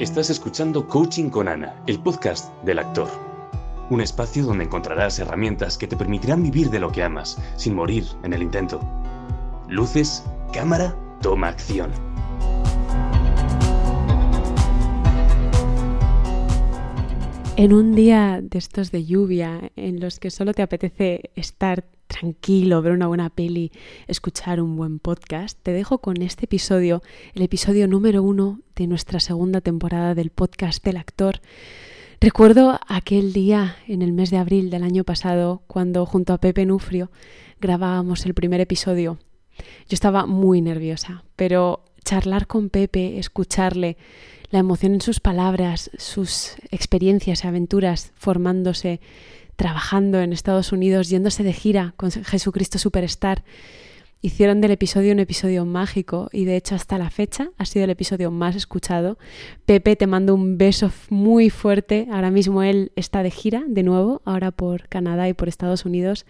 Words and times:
Estás 0.00 0.30
escuchando 0.30 0.86
Coaching 0.86 1.28
con 1.28 1.48
Ana, 1.48 1.74
el 1.88 1.98
podcast 1.98 2.54
del 2.62 2.78
actor. 2.78 3.08
Un 3.90 4.00
espacio 4.00 4.44
donde 4.44 4.62
encontrarás 4.62 5.18
herramientas 5.18 5.76
que 5.76 5.88
te 5.88 5.96
permitirán 5.96 6.40
vivir 6.40 6.70
de 6.70 6.78
lo 6.78 6.92
que 6.92 7.02
amas, 7.02 7.36
sin 7.56 7.74
morir 7.74 8.04
en 8.22 8.32
el 8.32 8.42
intento. 8.44 8.80
Luces, 9.68 10.24
cámara, 10.52 10.94
toma 11.20 11.48
acción. 11.48 11.90
En 17.56 17.72
un 17.72 17.96
día 17.96 18.38
de 18.40 18.56
estos 18.56 18.92
de 18.92 19.04
lluvia, 19.04 19.72
en 19.74 19.98
los 19.98 20.20
que 20.20 20.30
solo 20.30 20.54
te 20.54 20.62
apetece 20.62 21.32
estar 21.34 21.84
tranquilo, 22.08 22.82
ver 22.82 22.92
una 22.92 23.06
buena 23.06 23.30
peli, 23.30 23.70
escuchar 24.08 24.60
un 24.60 24.76
buen 24.76 24.98
podcast, 24.98 25.56
te 25.62 25.72
dejo 25.72 25.98
con 25.98 26.20
este 26.22 26.46
episodio, 26.46 27.02
el 27.34 27.42
episodio 27.42 27.86
número 27.86 28.22
uno 28.22 28.60
de 28.74 28.88
nuestra 28.88 29.20
segunda 29.20 29.60
temporada 29.60 30.16
del 30.16 30.30
podcast 30.30 30.82
del 30.84 30.96
actor. 30.96 31.40
Recuerdo 32.20 32.80
aquel 32.88 33.32
día 33.32 33.76
en 33.86 34.02
el 34.02 34.12
mes 34.12 34.30
de 34.30 34.38
abril 34.38 34.70
del 34.70 34.82
año 34.82 35.04
pasado, 35.04 35.62
cuando 35.68 36.04
junto 36.04 36.32
a 36.32 36.38
Pepe 36.38 36.66
Nufrio 36.66 37.12
grabábamos 37.60 38.26
el 38.26 38.34
primer 38.34 38.60
episodio. 38.60 39.18
Yo 39.58 39.94
estaba 39.94 40.26
muy 40.26 40.60
nerviosa, 40.60 41.24
pero 41.36 41.84
charlar 42.04 42.46
con 42.46 42.70
Pepe, 42.70 43.18
escucharle, 43.18 43.96
la 44.50 44.60
emoción 44.60 44.94
en 44.94 45.02
sus 45.02 45.20
palabras, 45.20 45.90
sus 45.98 46.54
experiencias 46.70 47.44
y 47.44 47.46
aventuras 47.46 48.12
formándose 48.16 49.00
trabajando 49.58 50.20
en 50.20 50.32
Estados 50.32 50.70
Unidos, 50.70 51.08
yéndose 51.10 51.42
de 51.42 51.52
gira 51.52 51.92
con 51.96 52.12
Jesucristo 52.12 52.78
Superstar. 52.78 53.42
Hicieron 54.22 54.60
del 54.60 54.70
episodio 54.70 55.12
un 55.12 55.18
episodio 55.18 55.66
mágico 55.66 56.28
y 56.32 56.44
de 56.44 56.54
hecho 56.54 56.76
hasta 56.76 56.96
la 56.96 57.10
fecha 57.10 57.50
ha 57.58 57.64
sido 57.64 57.84
el 57.84 57.90
episodio 57.90 58.30
más 58.30 58.54
escuchado. 58.54 59.18
Pepe, 59.66 59.96
te 59.96 60.06
mando 60.06 60.32
un 60.32 60.58
beso 60.58 60.92
muy 61.10 61.50
fuerte. 61.50 62.06
Ahora 62.12 62.30
mismo 62.30 62.62
él 62.62 62.92
está 62.94 63.24
de 63.24 63.32
gira 63.32 63.64
de 63.66 63.82
nuevo, 63.82 64.22
ahora 64.24 64.52
por 64.52 64.88
Canadá 64.88 65.28
y 65.28 65.34
por 65.34 65.48
Estados 65.48 65.84
Unidos. 65.84 66.24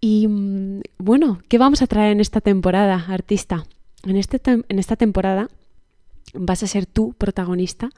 Y 0.00 0.26
mm, 0.26 0.80
bueno, 0.98 1.42
¿qué 1.48 1.58
vamos 1.58 1.80
a 1.80 1.86
traer 1.86 2.10
en 2.10 2.20
esta 2.20 2.40
temporada, 2.40 3.04
artista? 3.08 3.66
En, 4.04 4.16
este 4.16 4.40
en 4.44 4.78
esta 4.80 4.96
temporada 4.96 5.48
vas 6.32 6.62
a 6.62 6.66
ser 6.66 6.86
tú 6.86 7.14
protagonista. 7.14 7.90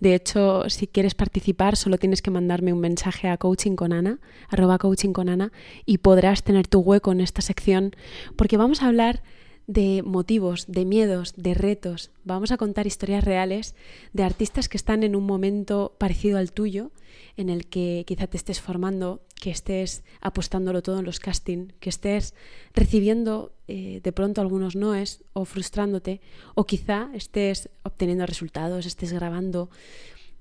De 0.00 0.14
hecho, 0.14 0.68
si 0.68 0.86
quieres 0.86 1.14
participar, 1.14 1.76
solo 1.76 1.98
tienes 1.98 2.22
que 2.22 2.30
mandarme 2.30 2.72
un 2.72 2.80
mensaje 2.80 3.28
a 3.28 3.36
coaching 3.36 3.76
con 3.76 3.92
Ana, 3.92 4.18
arroba 4.48 4.78
coaching 4.78 5.12
con 5.12 5.28
Ana, 5.28 5.52
y 5.86 5.98
podrás 5.98 6.42
tener 6.42 6.66
tu 6.66 6.80
hueco 6.80 7.12
en 7.12 7.20
esta 7.20 7.42
sección, 7.42 7.94
porque 8.36 8.56
vamos 8.56 8.82
a 8.82 8.88
hablar 8.88 9.22
de 9.66 10.02
motivos, 10.02 10.66
de 10.68 10.84
miedos, 10.84 11.34
de 11.36 11.54
retos. 11.54 12.10
Vamos 12.24 12.52
a 12.52 12.56
contar 12.56 12.86
historias 12.86 13.24
reales 13.24 13.74
de 14.12 14.22
artistas 14.22 14.68
que 14.68 14.76
están 14.76 15.02
en 15.02 15.16
un 15.16 15.24
momento 15.24 15.94
parecido 15.98 16.38
al 16.38 16.52
tuyo, 16.52 16.90
en 17.36 17.48
el 17.48 17.66
que 17.66 18.04
quizá 18.06 18.26
te 18.26 18.36
estés 18.36 18.60
formando, 18.60 19.22
que 19.40 19.50
estés 19.50 20.04
apostándolo 20.20 20.82
todo 20.82 20.98
en 20.98 21.04
los 21.04 21.20
castings, 21.20 21.72
que 21.80 21.90
estés 21.90 22.34
recibiendo 22.74 23.52
eh, 23.68 24.00
de 24.02 24.12
pronto 24.12 24.40
algunos 24.40 24.76
noes 24.76 25.24
o 25.32 25.44
frustrándote, 25.44 26.20
o 26.54 26.64
quizá 26.64 27.10
estés 27.14 27.68
obteniendo 27.82 28.26
resultados, 28.26 28.86
estés 28.86 29.12
grabando, 29.12 29.70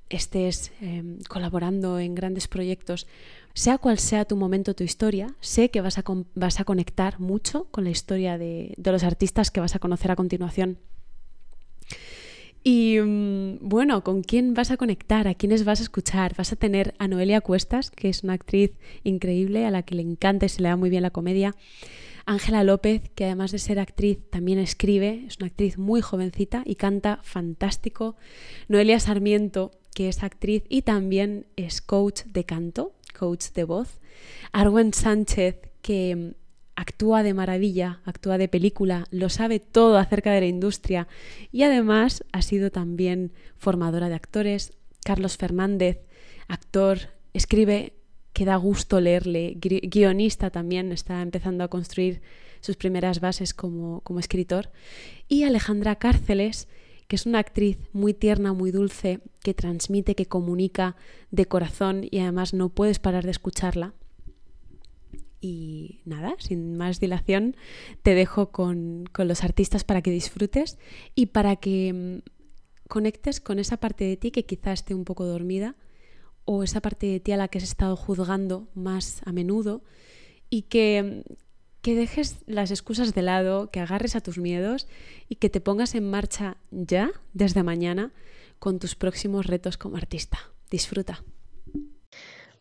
estés 0.10 0.72
em, 0.82 1.20
colaborando 1.30 2.00
en 2.00 2.16
grandes 2.16 2.48
proyectos. 2.48 3.08
Sea 3.54 3.78
cual 3.78 4.00
sea 4.00 4.26
tu 4.26 4.36
momento, 4.36 4.74
tu 4.74 4.84
historia, 4.84 5.36
sé 5.42 5.70
que 5.70 5.82
vas 5.82 5.98
a, 5.98 6.64
conectar 6.64 7.20
mucho 7.20 7.66
con 7.72 7.84
la 7.84 7.90
historia 7.90 8.38
de, 8.38 8.74
de 8.78 8.92
los 8.92 9.04
artistas 9.04 9.52
que 9.52 9.60
vas 9.60 9.76
a 9.76 9.80
conocer 9.80 10.12
a 10.12 10.16
continuación. 10.16 10.78
Y 12.64 13.00
mm, 13.00 13.58
bueno, 13.62 14.04
¿con 14.04 14.22
quién 14.22 14.54
vas 14.54 14.72
a 14.72 14.78
conectar? 14.78 15.28
¿A 15.28 15.34
quiénes 15.34 15.66
vas 15.66 15.80
a 15.80 15.84
escuchar? 15.84 16.36
Vas 16.36 16.54
a 16.54 16.56
tener 16.56 16.94
a 17.00 17.08
Noelia 17.08 17.42
Cuestas, 17.42 17.90
que 17.90 18.10
es 18.10 18.24
una 18.24 18.34
actriz 18.34 18.72
increíble, 19.04 19.66
a 19.66 19.72
la 19.72 19.84
que 19.84 19.96
le 19.96 20.04
encanta 20.04 20.46
y 20.46 20.50
se 20.50 20.62
le 20.62 20.70
da 20.70 20.76
muy 20.76 20.90
bien 20.90 21.04
la 21.04 21.10
comedia. 21.10 21.56
Ángela 22.26 22.64
López, 22.64 23.10
que 23.16 23.26
además 23.26 23.52
de 23.52 23.58
ser 23.58 23.80
actriz 23.80 24.20
también 24.30 24.60
escribe, 24.60 25.26
es 25.28 25.38
una 25.38 25.48
actriz 25.48 25.80
muy 25.80 26.02
jovencita 26.02 26.62
y 26.66 26.76
canta 26.76 27.20
fantástico. 27.24 28.16
Noelia 28.68 29.00
Sarmiento, 29.00 29.72
que 29.96 30.08
es 30.08 30.22
actriz 30.22 30.64
y 30.70 30.84
también 30.84 31.48
es 31.56 31.82
coach 31.82 32.22
de 32.26 32.44
canto, 32.44 32.94
coach 33.22 33.52
de 33.54 33.66
voz. 33.66 34.00
Arwen 34.52 34.96
Sánchez, 34.96 35.56
que 35.84 36.34
actúa 36.76 37.22
de 37.22 37.36
maravilla, 37.36 38.02
actúa 38.04 38.40
de 38.40 38.48
película, 38.48 39.06
lo 39.12 39.30
sabe 39.30 39.60
todo 39.60 40.00
acerca 40.00 40.32
de 40.32 40.42
la 40.42 40.48
industria 40.48 41.08
y 41.52 41.62
además 41.62 42.24
ha 42.32 42.42
sido 42.42 42.72
también 42.72 43.32
formadora 43.58 44.10
de 44.10 44.16
actores. 44.16 44.74
Carlos 45.06 45.38
Fernández, 45.38 46.00
actor, 46.48 46.98
escribe 47.34 47.94
que 48.34 48.46
da 48.46 48.56
gusto 48.56 49.00
leerle, 49.00 49.56
guionista 49.60 50.50
también, 50.50 50.92
está 50.92 51.22
empezando 51.22 51.64
a 51.64 51.68
construir 51.68 52.24
sus 52.60 52.76
primeras 52.76 53.20
bases 53.20 53.54
como, 53.54 54.02
como 54.02 54.20
escritor. 54.20 54.72
Y 55.28 55.44
Alejandra 55.44 55.98
Cárceles, 55.98 56.68
que 57.12 57.18
es 57.18 57.26
una 57.26 57.40
actriz 57.40 57.78
muy 57.92 58.14
tierna, 58.14 58.54
muy 58.54 58.72
dulce, 58.72 59.20
que 59.44 59.54
transmite, 59.54 60.16
que 60.16 60.28
comunica 60.28 60.96
de 61.30 61.46
corazón 61.46 62.08
y 62.10 62.20
además 62.20 62.54
no 62.54 62.70
puedes 62.70 63.00
parar 63.00 63.26
de 63.26 63.32
escucharla. 63.32 63.94
Y 65.42 66.00
nada, 66.06 66.36
sin 66.40 66.78
más 66.78 67.02
dilación, 67.02 67.58
te 68.02 68.16
dejo 68.16 68.54
con, 68.54 69.10
los 69.14 69.44
artistas 69.44 69.84
para 69.84 70.02
que 70.02 70.10
disfrutes 70.10 70.80
y 71.14 71.26
para 71.26 71.58
que 71.58 71.92
mm, 71.92 72.88
conectes 72.88 73.42
con 73.42 73.60
esa 73.60 73.76
parte 73.76 74.06
de 74.06 74.16
ti 74.16 74.32
que 74.32 74.46
quizá 74.46 74.72
esté 74.72 74.96
un 74.96 75.04
poco 75.04 75.26
dormida 75.26 75.76
o 76.46 76.64
esa 76.64 76.80
parte 76.80 77.08
de 77.08 77.20
ti 77.20 77.34
a 77.34 77.38
la 77.38 77.50
que 77.50 77.58
has 77.58 77.66
estado 77.66 77.98
juzgando 77.98 78.70
más 78.74 79.20
a 79.26 79.34
menudo 79.34 79.84
y 80.50 80.62
que, 80.62 81.26
mm, 81.28 81.34
que 81.82 81.96
dejes 81.96 82.38
las 82.46 82.72
excusas 82.72 83.14
de 83.14 83.22
lado, 83.22 83.72
que 83.72 83.80
agarres 83.80 84.16
a 84.16 84.22
tus 84.22 84.38
miedos 84.38 84.88
y 85.28 85.36
que 85.36 85.50
te 85.50 85.62
pongas 85.62 85.96
en 85.96 86.10
marcha 86.10 86.58
ya, 86.70 87.12
desde 87.34 87.64
mañana, 87.64 88.12
con 88.60 88.80
tus 88.80 88.96
próximos 88.96 89.48
retos 89.48 89.78
como 89.78 89.98
artista. 89.98 90.40
Disfruta. 90.70 91.24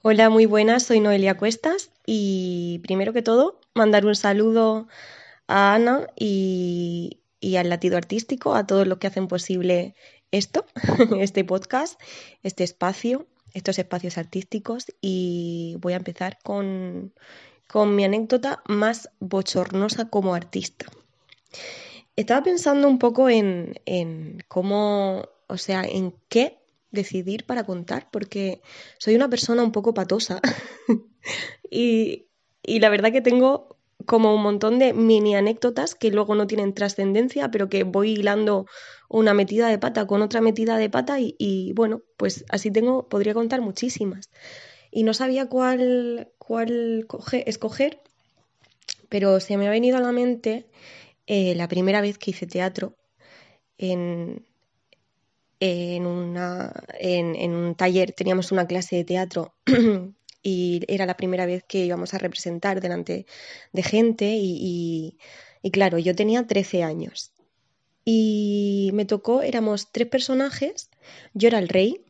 Hola, 0.03 0.31
muy 0.31 0.47
buenas, 0.47 0.85
soy 0.85 1.01
Noelia 1.01 1.37
Cuestas 1.37 1.91
y 2.07 2.81
primero 2.83 3.13
que 3.13 3.21
todo 3.21 3.61
mandar 3.75 4.07
un 4.07 4.15
saludo 4.15 4.89
a 5.47 5.75
Ana 5.75 6.07
y, 6.17 7.19
al 7.59 7.69
latido 7.69 7.99
artístico, 7.99 8.55
a 8.55 8.67
todos 8.67 8.87
los 8.87 8.97
que 8.97 9.09
hacen 9.09 9.29
posible 9.29 9.95
esto, 10.31 10.65
este 11.21 11.45
podcast, 11.45 12.01
este 12.43 12.65
espacio, 12.65 13.27
estos 13.53 13.79
espacios 13.79 14.17
artísticos 14.17 14.87
y 15.03 15.77
voy 15.81 15.93
a 15.93 15.97
empezar 15.97 16.39
con, 16.43 17.13
con 17.71 17.95
mi 17.95 18.05
anécdota 18.05 18.63
más 18.67 19.11
bochornosa 19.21 20.11
como 20.11 20.35
artista. 20.35 20.87
Estaba 22.17 22.43
pensando 22.43 22.89
un 22.89 22.99
poco 22.99 23.29
en, 23.29 23.75
en 23.87 24.43
cómo, 24.49 25.29
o 25.47 25.57
sea, 25.57 25.85
en 25.85 26.15
qué 26.29 26.59
decidir 26.91 27.47
para 27.47 27.65
contar, 27.65 28.09
porque 28.11 28.61
soy 28.99 29.15
una 29.15 29.31
persona 29.31 29.63
un 29.63 29.73
poco 29.73 29.95
patosa 29.95 30.41
y, 31.71 32.27
y, 32.63 32.81
la 32.81 32.89
verdad 32.89 33.13
que 33.13 33.23
tengo 33.23 33.77
como 34.05 34.35
un 34.35 34.43
montón 34.43 34.81
de 34.81 34.93
mini 34.93 35.37
anécdotas 35.37 35.95
que 35.95 36.11
luego 36.11 36.35
no 36.35 36.49
tienen 36.49 36.75
trascendencia, 36.75 37.51
pero 37.53 37.69
que 37.69 37.85
voy 37.85 38.13
hilando 38.13 38.67
una 39.09 39.33
metida 39.33 39.69
de 39.69 39.79
pata 39.79 40.07
con 40.07 40.23
otra 40.23 40.41
metida 40.41 40.77
de 40.77 40.91
pata 40.91 41.21
y, 41.21 41.37
y, 41.39 41.73
bueno, 41.75 42.03
pues 42.17 42.45
así 42.49 42.73
tengo, 42.73 43.09
podría 43.09 43.35
contar 43.35 43.61
muchísimas. 43.61 44.29
Y 44.91 45.05
no 45.05 45.15
sabía 45.15 45.47
cuál, 45.47 46.33
cuál 46.39 47.07
escoger, 47.47 48.01
pero 49.09 49.41
se 49.41 49.57
me 49.57 49.67
ha 49.67 49.71
venido 49.71 49.97
a 49.97 50.01
la 50.01 50.13
mente 50.13 50.67
eh, 51.27 51.55
la 51.55 51.69
primera 51.69 52.01
vez 52.01 52.19
que 52.19 52.33
hice 52.33 52.47
teatro 52.47 52.97
en, 53.79 54.47
en, 55.61 56.07
una, 56.07 56.73
en, 56.99 57.55
un 57.55 57.75
taller, 57.75 58.13
teníamos 58.13 58.51
una 58.51 58.67
clase 58.67 58.97
de 58.97 59.05
teatro 59.05 59.55
y 60.43 60.83
era 60.89 61.07
la 61.07 61.17
primera 61.17 61.47
vez 61.47 61.63
que 61.63 61.85
íbamos 61.85 62.15
a 62.15 62.19
representar 62.19 62.81
delante 62.81 63.27
de 63.73 63.83
gente 63.83 64.27
y, 64.37 65.19
y, 65.63 65.71
claro, 65.71 65.99
yo 65.99 66.17
tenía 66.17 66.47
13 66.47 66.83
años 66.83 67.33
y 68.05 68.91
me 68.95 69.05
tocó, 69.05 69.43
éramos 69.43 69.93
tres 69.93 70.09
personajes, 70.09 70.91
yo 71.35 71.49
era 71.49 71.59
el 71.59 71.69
rey, 71.69 72.05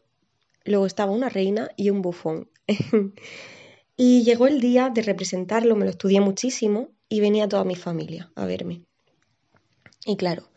luego 0.65 0.87
estaba 0.87 1.13
una 1.13 1.29
reina 1.29 1.71
y 1.77 1.91
un 1.91 2.01
bufón. 2.01 2.49
y 3.97 4.23
llegó 4.25 4.47
el 4.47 4.61
día 4.61 4.91
de 4.91 5.03
representarlo, 5.03 5.77
me 5.77 5.85
lo 5.85 5.91
estudié 5.91 6.21
muchísimo 6.21 6.91
y 7.09 7.21
venía 7.21 7.49
toda 7.49 7.65
mi 7.65 7.77
familia 7.77 8.31
a 8.35 8.47
verme. 8.47 8.83
Y 10.07 10.17
claro, 10.17 10.49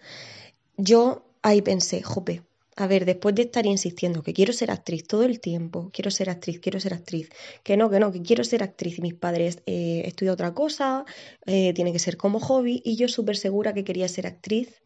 yo 0.78 1.26
ahí 1.42 1.62
pensé, 1.62 2.02
jope, 2.02 2.44
a 2.76 2.88
ver, 2.88 3.06
después 3.06 3.36
de 3.36 3.44
estar 3.44 3.66
insistiendo 3.66 4.24
que 4.24 4.34
quiero 4.34 4.54
ser 4.54 4.72
actriz 4.72 5.06
todo 5.06 5.24
el 5.24 5.40
tiempo, 5.40 5.92
quiero 5.94 6.10
ser 6.10 6.30
actriz, 6.30 6.60
quiero 6.60 6.80
ser 6.80 6.94
actriz, 6.94 7.30
que 7.64 7.78
no, 7.78 7.90
que 7.90 8.00
no, 8.00 8.12
que 8.12 8.22
quiero 8.22 8.44
ser 8.44 8.64
actriz 8.64 8.98
y 8.98 9.02
mis 9.02 9.14
padres 9.14 9.62
eh, 9.66 10.04
estudian 10.06 10.34
otra 10.34 10.54
cosa, 10.54 11.06
eh, 11.46 11.74
tiene 11.74 11.92
que 11.92 12.00
ser 12.00 12.18
como 12.18 12.40
hobby 12.40 12.82
y 12.84 12.96
yo 12.96 13.08
súper 13.08 13.38
segura 13.38 13.74
que 13.74 13.84
quería 13.84 14.08
ser 14.08 14.26
actriz, 14.26 14.82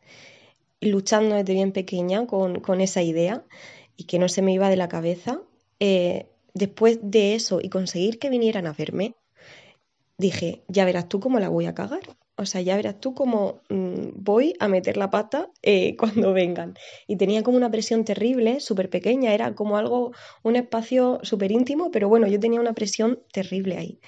luchando 0.82 1.36
desde 1.36 1.54
bien 1.54 1.72
pequeña 1.72 2.28
con, 2.28 2.60
con 2.60 2.82
esa 2.82 3.02
idea 3.02 3.46
y 3.96 4.04
que 4.04 4.20
no 4.20 4.28
se 4.28 4.42
me 4.42 4.54
iba 4.54 4.70
de 4.70 4.78
la 4.78 4.90
cabeza, 4.90 5.42
eh, 5.80 6.28
después 6.58 7.00
de 7.02 7.36
eso 7.36 7.60
y 7.62 7.70
conseguir 7.70 8.20
que 8.20 8.30
vinieran 8.30 8.68
a 8.68 8.74
verme, 8.74 9.16
dije, 10.18 10.64
ya 10.68 10.86
verás 10.86 11.08
tú 11.10 11.20
cómo 11.20 11.40
la 11.40 11.50
voy 11.50 11.66
a 11.66 11.76
cagar. 11.76 12.18
O 12.40 12.46
sea, 12.46 12.62
ya 12.62 12.76
verás 12.76 13.00
tú 13.00 13.16
cómo 13.16 13.62
mm, 13.70 14.10
voy 14.16 14.54
a 14.60 14.68
meter 14.68 14.96
la 14.98 15.10
pata 15.10 15.50
eh, 15.64 15.96
cuando 15.98 16.34
vengan. 16.34 16.76
Y 17.08 17.18
tenía 17.18 17.44
como 17.44 17.58
una 17.58 17.72
presión 17.72 18.06
terrible, 18.06 18.60
súper 18.60 18.90
pequeña, 18.90 19.34
era 19.34 19.56
como 19.56 19.78
algo, 19.78 20.12
un 20.44 20.56
espacio 20.56 21.20
súper 21.24 21.52
íntimo, 21.52 21.92
pero 21.92 22.10
bueno, 22.10 22.28
yo 22.28 22.40
tenía 22.40 22.60
una 22.60 22.74
presión 22.74 23.20
terrible 23.32 23.78
ahí. 23.78 24.00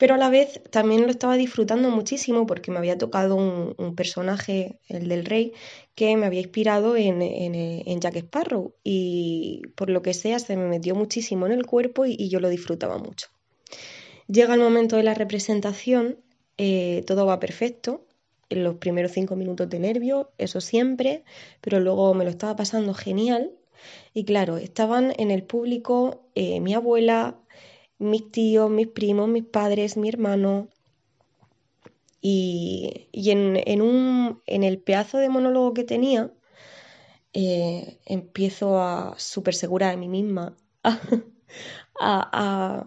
Pero 0.00 0.14
a 0.14 0.18
la 0.18 0.30
vez 0.30 0.60
también 0.70 1.02
lo 1.02 1.10
estaba 1.10 1.36
disfrutando 1.36 1.90
muchísimo 1.90 2.46
porque 2.46 2.72
me 2.72 2.78
había 2.78 2.98
tocado 2.98 3.36
un, 3.36 3.94
personaje, 3.94 4.80
el 4.88 5.08
del 5.08 5.24
rey, 5.24 5.52
que 5.94 6.16
me 6.16 6.26
había 6.26 6.40
inspirado 6.40 6.96
en, 6.96 8.00
Jack 8.00 8.16
Sparrow. 8.16 8.74
Y 8.82 9.62
por 9.76 9.90
lo 9.90 10.02
que 10.02 10.14
sea, 10.14 10.38
se 10.38 10.56
me 10.56 10.66
metió 10.66 10.96
muchísimo 10.96 11.46
en 11.46 11.52
el 11.52 11.66
cuerpo 11.66 12.06
y 12.06 12.28
yo 12.28 12.40
lo 12.40 12.48
disfrutaba 12.48 12.98
mucho. 12.98 13.28
Llega 14.26 14.54
el 14.54 14.60
momento 14.60 14.96
de 14.96 15.02
la 15.04 15.14
representación 15.14 16.16
eh, 16.62 17.04
todo 17.06 17.24
va 17.24 17.40
perfecto. 17.40 18.04
En 18.50 18.64
los 18.64 18.74
primeros 18.74 19.12
cinco 19.12 19.34
minutos 19.34 19.70
de 19.70 19.78
nervio, 19.78 20.32
eso 20.36 20.60
siempre, 20.60 21.24
pero 21.62 21.80
luego 21.80 22.12
me 22.12 22.24
lo 22.24 22.30
estaba 22.30 22.54
pasando 22.54 22.92
genial. 22.92 23.52
Y 24.12 24.24
claro, 24.24 24.58
estaban 24.58 25.14
en 25.16 25.30
el 25.30 25.42
público 25.42 26.28
eh, 26.34 26.60
mi 26.60 26.74
abuela, 26.74 27.38
mis 28.00 28.30
tíos, 28.32 28.70
mis 28.70 28.88
primos, 28.88 29.28
mis 29.28 29.44
padres, 29.44 29.96
mi 29.96 30.08
hermano. 30.08 30.68
Y, 32.20 33.08
en, 33.12 33.82
un, 33.82 34.42
en 34.46 34.64
el 34.64 34.78
pedazo 34.78 35.18
de 35.18 35.28
monólogo 35.28 35.72
que 35.72 35.84
tenía, 35.84 36.32
eh, 37.32 37.98
empiezo 38.04 38.80
a, 38.80 39.14
súper 39.18 39.54
segura 39.54 39.90
de 39.90 39.96
mí 39.96 40.08
misma, 40.08 40.56
a, 42.00 42.86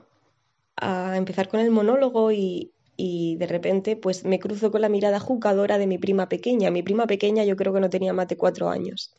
a, 0.76 1.18
empezar 1.18 1.48
con 1.48 1.62
el 1.62 1.72
monólogo 1.72 2.32
y, 2.32 2.74
y 2.98 3.38
de 3.38 3.48
repente 3.48 3.96
pues 3.96 4.26
me 4.26 4.40
cruzo 4.40 4.72
con 4.72 4.82
la 4.82 4.90
mirada 4.90 5.20
jugadora 5.20 5.78
de 5.78 5.88
mi 5.88 5.98
prima 5.98 6.30
pequeña. 6.30 6.72
Mi 6.72 6.84
prima 6.84 7.08
pequeña 7.08 7.44
yo 7.44 7.56
creo 7.56 7.74
que 7.74 7.80
no 7.80 7.90
tenía 7.90 8.14
más 8.14 8.28
de 8.28 8.38
cuatro 8.38 8.70
años. 8.70 9.16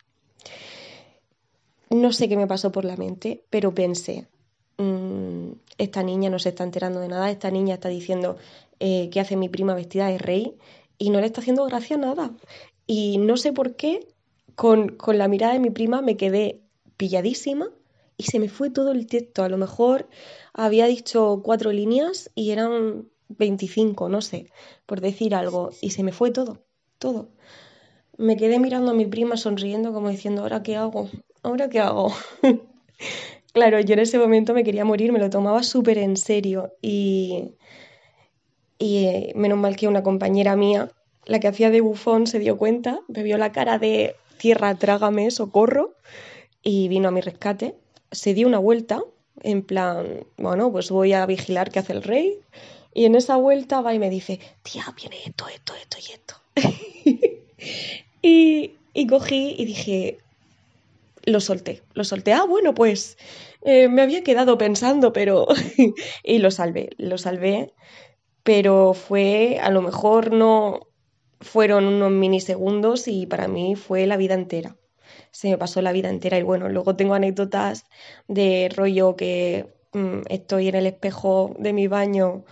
No 1.91 2.13
sé 2.13 2.29
qué 2.29 2.37
me 2.37 2.47
pasó 2.47 2.73
por 2.73 2.85
la 2.85 2.97
mente, 2.97 3.45
pero 3.51 3.75
pensé, 3.75 4.27
mm, 4.79 5.44
esta 5.79 6.03
niña 6.03 6.31
no 6.31 6.39
se 6.39 6.51
está 6.51 6.65
enterando 6.65 7.01
de 7.01 7.09
nada, 7.09 7.31
esta 7.31 7.51
niña 7.51 7.75
está 7.75 7.89
diciendo 7.89 8.37
eh, 8.81 9.11
qué 9.11 9.21
hace 9.21 9.37
mi 9.37 9.49
prima 9.49 9.75
vestida 9.75 10.09
de 10.09 10.19
rey 10.19 10.57
y 10.99 11.11
no 11.11 11.21
le 11.21 11.27
está 11.27 11.41
haciendo 11.41 11.65
gracia 11.67 11.97
nada. 11.97 12.33
Y 12.87 13.19
no 13.19 13.37
sé 13.37 13.53
por 13.53 13.77
qué, 13.77 14.07
con, 14.55 14.91
con 14.97 15.19
la 15.19 15.29
mirada 15.29 15.55
de 15.55 15.61
mi 15.61 15.71
prima 15.71 16.03
me 16.03 16.17
quedé 16.17 16.61
pilladísima 16.97 17.71
y 18.17 18.25
se 18.25 18.39
me 18.39 18.49
fue 18.49 18.71
todo 18.71 18.93
el 18.93 19.07
texto. 19.07 19.43
A 19.43 19.49
lo 19.49 19.59
mejor 19.59 20.09
había 20.53 20.87
dicho 20.87 21.41
cuatro 21.45 21.73
líneas 21.73 22.31
y 22.35 22.51
eran 22.51 23.09
25, 23.29 24.09
no 24.09 24.21
sé, 24.21 24.51
por 24.87 25.01
decir 25.01 25.35
algo, 25.35 25.71
y 25.81 25.91
se 25.91 26.03
me 26.03 26.13
fue 26.13 26.31
todo, 26.31 26.65
todo. 26.99 27.31
Me 28.17 28.37
quedé 28.37 28.59
mirando 28.59 28.93
a 28.93 28.95
mi 28.95 29.07
prima 29.07 29.37
sonriendo 29.37 29.93
como 29.93 30.11
diciendo, 30.11 30.43
¿ahora 30.43 30.63
qué 30.63 30.77
hago? 30.77 31.09
¿Ahora 31.43 31.69
qué 31.69 31.81
hago? 31.81 32.13
claro, 33.55 33.81
yo 33.81 33.95
en 33.95 34.01
ese 34.01 34.19
momento 34.19 34.53
me 34.53 34.65
quería 34.65 34.85
morir, 34.85 35.13
me 35.13 35.19
lo 35.19 35.31
tomaba 35.31 35.63
súper 35.63 35.97
en 35.97 36.19
serio 36.19 36.75
y, 36.83 37.55
y 38.79 39.07
eh, 39.07 39.33
menos 39.35 39.57
mal 39.57 39.77
que 39.77 39.89
una 39.89 40.03
compañera 40.03 40.57
mía, 40.57 40.91
la 41.25 41.41
que 41.41 41.49
hacía 41.49 41.71
de 41.71 41.81
bufón, 41.81 42.27
se 42.27 42.39
dio 42.39 42.59
cuenta, 42.59 43.01
me 43.09 43.23
vio 43.23 43.39
la 43.39 43.53
cara 43.53 43.79
de 43.79 44.17
tierra, 44.37 44.75
trágame, 44.75 45.31
socorro, 45.31 45.95
y 46.63 46.89
vino 46.89 47.09
a 47.09 47.13
mi 47.13 47.21
rescate. 47.21 47.77
Se 48.11 48.35
dio 48.35 48.47
una 48.47 48.59
vuelta, 48.59 49.03
en 49.43 49.63
plan, 49.63 50.27
bueno, 50.37 50.71
pues 50.71 50.91
voy 50.91 51.13
a 51.15 51.25
vigilar 51.25 51.71
qué 51.71 51.79
hace 51.79 51.95
el 51.95 52.03
rey, 52.03 52.39
y 52.93 53.07
en 53.07 53.15
esa 53.15 53.37
vuelta 53.37 53.81
va 53.81 53.95
y 53.95 53.99
me 53.99 54.11
dice, 54.11 54.39
tía, 54.63 54.85
viene 54.97 55.17
esto, 55.25 55.47
esto, 55.49 55.75
esto 55.75 55.97
y 55.99 56.13
esto. 56.13 56.35
y, 58.23 59.07
cogí 59.07 59.55
y 59.59 59.65
dije, 59.65 60.19
lo 61.27 61.41
solté, 61.41 61.83
lo 61.95 62.05
solté. 62.05 62.33
Ah, 62.33 62.45
bueno, 62.45 62.75
pues 62.75 63.17
eh, 63.63 63.89
me 63.89 64.03
había 64.03 64.23
quedado 64.23 64.59
pensando, 64.59 65.13
pero... 65.13 65.47
y 66.23 66.39
lo 66.39 66.51
salvé, 66.51 66.91
lo 66.99 67.19
salvé, 67.19 67.75
pero 68.43 68.95
fue, 68.95 69.59
a 69.63 69.71
lo 69.71 69.83
mejor 69.83 70.33
no 70.33 70.89
fueron 71.41 71.87
unos 71.87 72.11
minisegundos 72.11 73.09
y 73.09 73.27
para 73.27 73.49
mí 73.49 73.77
fue 73.77 74.07
la 74.07 74.17
vida 74.17 74.35
entera. 74.35 74.77
Se 75.31 75.51
me 75.51 75.59
pasó 75.59 75.83
la 75.83 75.93
vida 75.93 76.09
entera 76.11 76.39
y 76.39 76.43
bueno, 76.43 76.69
luego 76.69 76.97
tengo 76.97 77.15
anécdotas 77.15 77.85
de 78.29 78.71
rollo 78.75 79.17
que 79.17 79.75
mm, 79.93 80.23
estoy 80.29 80.69
en 80.69 80.77
el 80.77 80.87
espejo 80.87 81.55
de 81.59 81.73
mi 81.73 81.89
baño 81.89 82.45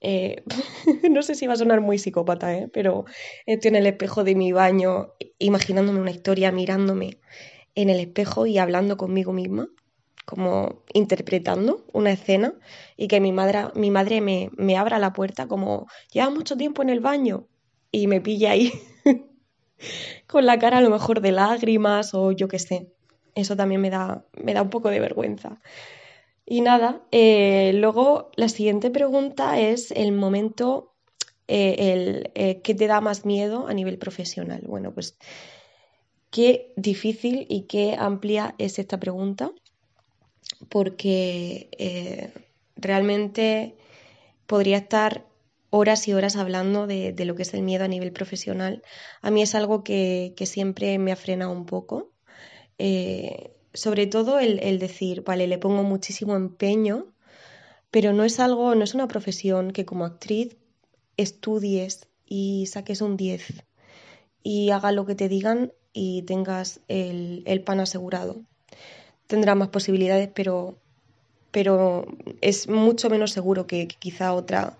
eh, 0.00 0.42
no 1.10 1.22
sé 1.22 1.34
si 1.34 1.46
va 1.46 1.54
a 1.54 1.56
sonar 1.56 1.80
muy 1.80 1.98
psicópata, 1.98 2.54
¿eh? 2.56 2.68
pero 2.72 3.04
estoy 3.46 3.68
en 3.70 3.76
el 3.76 3.86
espejo 3.86 4.24
de 4.24 4.34
mi 4.34 4.52
baño 4.52 5.12
imaginándome 5.38 6.00
una 6.00 6.10
historia, 6.10 6.52
mirándome 6.52 7.20
en 7.74 7.90
el 7.90 8.00
espejo 8.00 8.46
y 8.46 8.58
hablando 8.58 8.96
conmigo 8.96 9.32
misma, 9.32 9.68
como 10.24 10.82
interpretando 10.92 11.84
una 11.92 12.12
escena 12.12 12.54
y 12.96 13.08
que 13.08 13.20
mi 13.20 13.32
madre, 13.32 13.64
mi 13.74 13.90
madre 13.90 14.20
me, 14.20 14.50
me 14.56 14.76
abra 14.76 14.98
la 14.98 15.12
puerta 15.12 15.48
como 15.48 15.86
lleva 16.12 16.30
mucho 16.30 16.56
tiempo 16.56 16.82
en 16.82 16.90
el 16.90 17.00
baño 17.00 17.48
y 17.90 18.06
me 18.06 18.20
pilla 18.20 18.52
ahí 18.52 18.72
con 20.26 20.46
la 20.46 20.58
cara 20.58 20.78
a 20.78 20.82
lo 20.82 20.90
mejor 20.90 21.20
de 21.20 21.32
lágrimas 21.32 22.14
o 22.14 22.32
yo 22.32 22.48
qué 22.48 22.58
sé. 22.58 22.92
Eso 23.34 23.56
también 23.56 23.80
me 23.80 23.90
da, 23.90 24.24
me 24.42 24.54
da 24.54 24.62
un 24.62 24.70
poco 24.70 24.90
de 24.90 25.00
vergüenza. 25.00 25.60
Y 26.44 26.62
nada, 26.62 27.02
eh, 27.12 27.72
luego 27.74 28.30
la 28.34 28.48
siguiente 28.48 28.90
pregunta 28.90 29.60
es 29.60 29.92
el 29.92 30.12
momento 30.12 30.94
eh, 31.46 31.92
el, 31.92 32.30
eh, 32.34 32.60
que 32.62 32.74
te 32.74 32.86
da 32.86 33.00
más 33.00 33.24
miedo 33.24 33.68
a 33.68 33.74
nivel 33.74 33.98
profesional. 33.98 34.62
Bueno, 34.66 34.92
pues 34.92 35.16
qué 36.30 36.72
difícil 36.76 37.46
y 37.48 37.62
qué 37.62 37.96
amplia 37.98 38.54
es 38.58 38.78
esta 38.78 38.98
pregunta, 38.98 39.52
porque 40.68 42.32
realmente 42.76 43.76
podría 44.46 44.78
estar 44.78 45.26
horas 45.70 46.06
y 46.08 46.12
horas 46.12 46.36
hablando 46.36 46.86
de, 46.86 47.14
lo 47.24 47.34
que 47.36 47.42
es 47.42 47.54
el 47.54 47.62
miedo 47.62 47.84
a 47.84 47.88
nivel 47.88 48.12
profesional. 48.12 48.82
A 49.22 49.30
mí 49.30 49.42
es 49.42 49.54
algo 49.54 49.84
que, 49.84 50.34
siempre 50.44 50.98
me 50.98 51.12
ha 51.12 51.16
frenado 51.16 51.52
un 51.52 51.66
poco 51.66 52.12
sobre 53.72 54.06
todo 54.06 54.38
el, 54.38 54.78
decir, 54.78 55.22
vale, 55.22 55.46
le 55.46 55.58
pongo 55.58 55.82
muchísimo 55.82 56.36
empeño, 56.36 57.12
pero 57.90 58.12
no 58.12 58.24
es 58.24 58.40
algo, 58.40 58.74
no 58.74 58.84
es 58.84 58.94
una 58.94 59.08
profesión 59.08 59.72
que 59.72 59.84
como 59.84 60.04
actriz 60.04 60.56
estudies 61.16 62.08
y 62.26 62.66
saques 62.66 63.00
un 63.00 63.16
10 63.16 63.64
y 64.42 64.70
haga 64.70 64.92
lo 64.92 65.06
que 65.06 65.14
te 65.14 65.28
digan 65.28 65.72
y 65.92 66.22
tengas 66.22 66.80
el, 66.88 67.62
pan 67.64 67.80
asegurado. 67.80 68.42
Tendrá 69.26 69.54
más 69.54 69.68
posibilidades, 69.68 70.28
pero, 70.34 70.78
pero 71.50 72.06
es 72.40 72.68
mucho 72.68 73.10
menos 73.10 73.32
seguro 73.32 73.66
que 73.66 73.86
quizá 73.88 74.32
otra, 74.32 74.78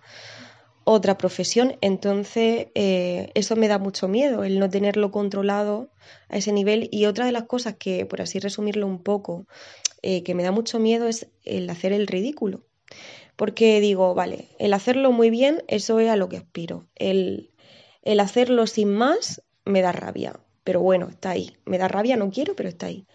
otra 0.84 1.18
profesión. 1.18 1.76
Entonces, 1.80 2.68
eh, 2.74 3.30
eso 3.34 3.56
me 3.56 3.68
da 3.68 3.78
mucho 3.78 4.08
miedo, 4.08 4.44
el 4.44 4.58
no 4.58 4.70
tenerlo 4.70 5.10
controlado 5.10 5.90
a 6.28 6.36
ese 6.36 6.52
nivel. 6.52 6.88
Y 6.92 7.06
otra 7.06 7.26
de 7.26 7.32
las 7.32 7.44
cosas 7.44 7.74
que, 7.78 8.06
por 8.06 8.20
así 8.20 8.38
resumirlo 8.38 8.86
un 8.86 9.02
poco, 9.02 9.46
eh, 10.02 10.22
que 10.22 10.34
me 10.34 10.42
da 10.42 10.52
mucho 10.52 10.78
miedo 10.78 11.06
es 11.08 11.28
el 11.44 11.68
hacer 11.70 11.92
el 11.92 12.06
ridículo. 12.06 12.64
Porque 13.36 13.80
digo, 13.80 14.14
vale, 14.14 14.48
el 14.58 14.74
hacerlo 14.74 15.12
muy 15.12 15.30
bien, 15.30 15.62
eso 15.68 15.98
es 15.98 16.10
a 16.10 16.16
lo 16.16 16.28
que 16.28 16.36
aspiro. 16.36 16.86
El, 16.94 17.50
el 18.02 18.20
hacerlo 18.20 18.66
sin 18.66 18.92
más 18.92 19.42
me 19.64 19.80
da 19.80 19.92
rabia. 19.92 20.40
Pero 20.64 20.80
bueno, 20.80 21.08
está 21.08 21.30
ahí. 21.30 21.56
Me 21.64 21.78
da 21.78 21.88
rabia, 21.88 22.16
no 22.16 22.30
quiero, 22.30 22.54
pero 22.54 22.68
está 22.68 22.86
ahí. 22.86 23.06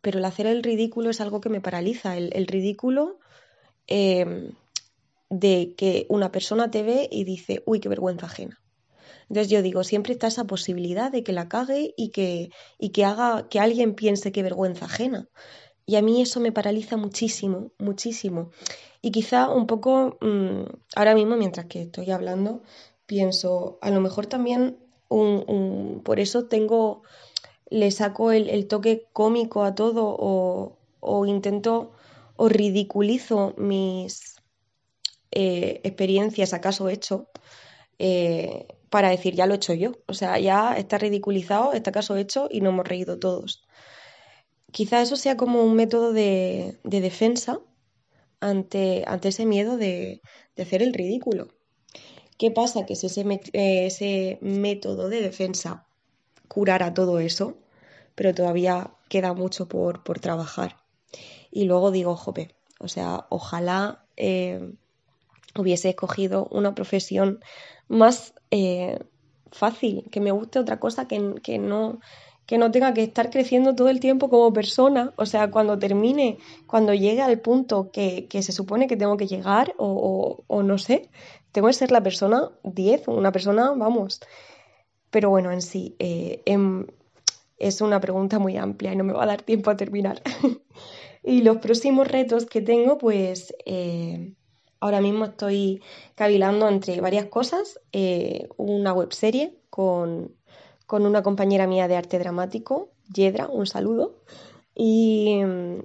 Pero 0.00 0.18
el 0.18 0.24
hacer 0.24 0.46
el 0.46 0.62
ridículo 0.62 1.10
es 1.10 1.20
algo 1.20 1.40
que 1.40 1.48
me 1.48 1.60
paraliza. 1.60 2.16
El, 2.16 2.46
ridículo 2.46 3.18
eh, 3.86 4.52
de 5.30 5.74
que 5.76 6.06
una 6.08 6.30
persona 6.30 6.70
te 6.70 6.82
ve 6.82 7.08
y 7.10 7.24
dice, 7.24 7.62
uy, 7.66 7.80
qué 7.80 7.88
vergüenza 7.88 8.26
ajena. 8.26 8.60
Entonces 9.28 9.50
yo 9.50 9.62
digo, 9.62 9.84
siempre 9.84 10.12
está 10.12 10.26
esa 10.26 10.44
posibilidad 10.44 11.10
de 11.10 11.22
que 11.22 11.32
la 11.32 11.48
cague 11.48 11.94
y 11.96 12.10
que, 12.10 12.50
y 12.78 12.90
que 12.90 13.04
haga 13.04 13.48
que 13.48 13.60
alguien 13.60 13.94
piense 13.94 14.32
qué 14.32 14.42
vergüenza 14.42 14.84
ajena. 14.84 15.28
Y 15.86 15.96
a 15.96 16.02
mí 16.02 16.22
eso 16.22 16.40
me 16.40 16.52
paraliza 16.52 16.96
muchísimo, 16.96 17.72
muchísimo. 17.78 18.50
Y 19.02 19.10
quizá 19.10 19.50
un 19.50 19.66
poco, 19.66 20.16
mm, 20.20 20.64
ahora 20.96 21.14
mismo, 21.14 21.36
mientras 21.36 21.66
que 21.66 21.82
estoy 21.82 22.10
hablando, 22.10 22.62
pienso, 23.06 23.78
a 23.82 23.90
lo 23.90 24.00
mejor 24.00 24.26
también 24.26 24.78
un, 25.08 26.02
por 26.04 26.20
eso 26.20 26.46
tengo, 26.46 27.02
le 27.70 27.90
saco 27.90 28.32
el, 28.32 28.66
toque 28.68 29.06
cómico 29.12 29.64
a 29.64 29.74
todo 29.74 30.16
o, 31.00 31.26
intento 31.26 31.92
o 32.36 32.48
ridiculizo 32.48 33.54
mis, 33.56 34.36
eh, 35.30 35.80
experiencias 35.84 36.54
acaso 36.54 36.88
hecho, 36.88 37.28
eh, 37.98 38.66
para 38.90 39.10
decir, 39.10 39.34
ya 39.34 39.46
lo 39.46 39.54
he 39.54 39.56
hecho 39.56 39.74
yo. 39.74 39.92
O 40.06 40.14
sea, 40.14 40.38
ya 40.38 40.76
está 40.76 40.98
ridiculizado, 40.98 41.72
está 41.72 41.90
caso 41.90 42.16
hecho 42.16 42.48
y 42.50 42.60
nos 42.60 42.72
hemos 42.72 42.86
reído 42.86 43.18
todos. 43.18 43.64
Quizá 44.70 45.02
eso 45.02 45.16
sea 45.16 45.36
como 45.36 45.64
un 45.64 45.74
método 45.74 46.12
de, 46.12 46.78
defensa 46.84 47.60
ante, 48.40 49.04
ante, 49.06 49.28
ese 49.28 49.46
miedo 49.46 49.76
de, 49.76 50.20
hacer 50.56 50.82
el 50.82 50.94
ridículo. 50.94 51.48
¿Qué 52.38 52.50
pasa? 52.50 52.86
Que 52.86 52.96
si 52.96 53.06
ese, 53.06 53.20
eh, 53.52 53.86
ese 53.86 54.38
método 54.40 55.08
de 55.08 55.20
defensa 55.20 55.86
curara 56.48 56.94
todo 56.94 57.18
eso, 57.18 57.56
pero 58.14 58.34
todavía 58.34 58.90
queda 59.08 59.32
mucho 59.32 59.68
por, 59.68 60.02
trabajar. 60.20 60.76
Y 61.50 61.64
luego 61.64 61.90
digo, 61.90 62.16
jope, 62.16 62.54
o 62.80 62.88
sea, 62.88 63.26
ojalá 63.28 64.04
eh, 64.16 64.72
hubiese 65.56 65.90
escogido 65.90 66.48
una 66.50 66.74
profesión 66.74 67.40
más 67.88 68.34
eh, 68.50 68.98
fácil, 69.52 70.08
que 70.10 70.20
me 70.20 70.32
guste 70.32 70.58
otra 70.58 70.80
cosa 70.80 71.06
que, 71.06 71.34
que, 71.42 71.58
no, 71.58 72.00
que 72.46 72.58
no 72.58 72.70
tenga 72.70 72.92
que 72.92 73.02
estar 73.02 73.30
creciendo 73.30 73.74
todo 73.74 73.88
el 73.88 74.00
tiempo 74.00 74.28
como 74.28 74.52
persona. 74.52 75.12
O 75.16 75.26
sea, 75.26 75.50
cuando 75.50 75.78
termine, 75.78 76.38
cuando 76.66 76.92
llegue 76.94 77.22
al 77.22 77.40
punto 77.40 77.90
que, 77.90 78.26
se 78.30 78.52
supone 78.52 78.86
que 78.86 78.96
tengo 78.96 79.16
que 79.16 79.26
llegar, 79.26 79.74
o, 79.78 80.44
no 80.62 80.78
sé, 80.78 81.08
tengo 81.54 81.68
que 81.68 81.72
ser 81.72 81.92
la 81.92 82.02
persona 82.02 82.50
10, 82.64 83.06
una 83.06 83.30
persona, 83.30 83.70
vamos. 83.76 84.20
Pero 85.10 85.30
bueno, 85.30 85.52
en 85.52 85.62
sí, 85.62 85.94
eh, 86.00 86.42
em, 86.46 86.88
es 87.58 87.80
una 87.80 88.00
pregunta 88.00 88.40
muy 88.40 88.56
amplia 88.56 88.92
y 88.92 88.96
no 88.96 89.04
me 89.04 89.12
va 89.12 89.22
a 89.22 89.26
dar 89.26 89.42
tiempo 89.42 89.70
a 89.70 89.76
terminar. 89.76 90.20
y 91.22 91.42
los 91.42 91.58
próximos 91.58 92.08
retos 92.08 92.46
que 92.46 92.60
tengo, 92.60 92.98
pues 92.98 93.54
eh, 93.66 94.34
ahora 94.80 95.00
mismo 95.00 95.26
estoy 95.26 95.80
cavilando 96.16 96.68
entre 96.68 97.00
varias 97.00 97.26
cosas. 97.26 97.80
Eh, 97.92 98.48
una 98.56 98.92
webserie 98.92 99.56
con, 99.70 100.34
con 100.86 101.06
una 101.06 101.22
compañera 101.22 101.68
mía 101.68 101.86
de 101.86 101.94
arte 101.94 102.18
dramático, 102.18 102.90
Yedra, 103.14 103.46
un 103.46 103.68
saludo. 103.68 104.24
Y, 104.74 105.38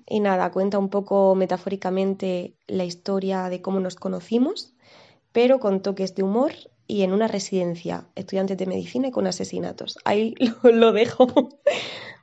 y, 0.07 0.19
nada, 0.19 0.51
cuenta 0.51 0.79
un 0.79 0.89
poco 0.89 1.35
metafóricamente 1.35 2.55
la 2.65 2.85
historia 2.85 3.49
de 3.49 3.61
cómo 3.61 3.79
nos 3.79 3.93
conocimos, 3.93 4.73
pero 5.31 5.59
con 5.59 5.81
toques 5.81 6.15
de 6.15 6.24
humor 6.24 6.51
y 6.88 7.03
en 7.03 7.13
una 7.13 7.27
residencia, 7.27 8.05
estudiantes 8.15 8.57
de 8.57 8.65
medicina 8.65 9.09
y 9.09 9.12
con 9.12 9.27
asesinatos. 9.27 10.00
Ahí 10.05 10.33
lo, 10.63 10.91
dejo. 10.91 11.27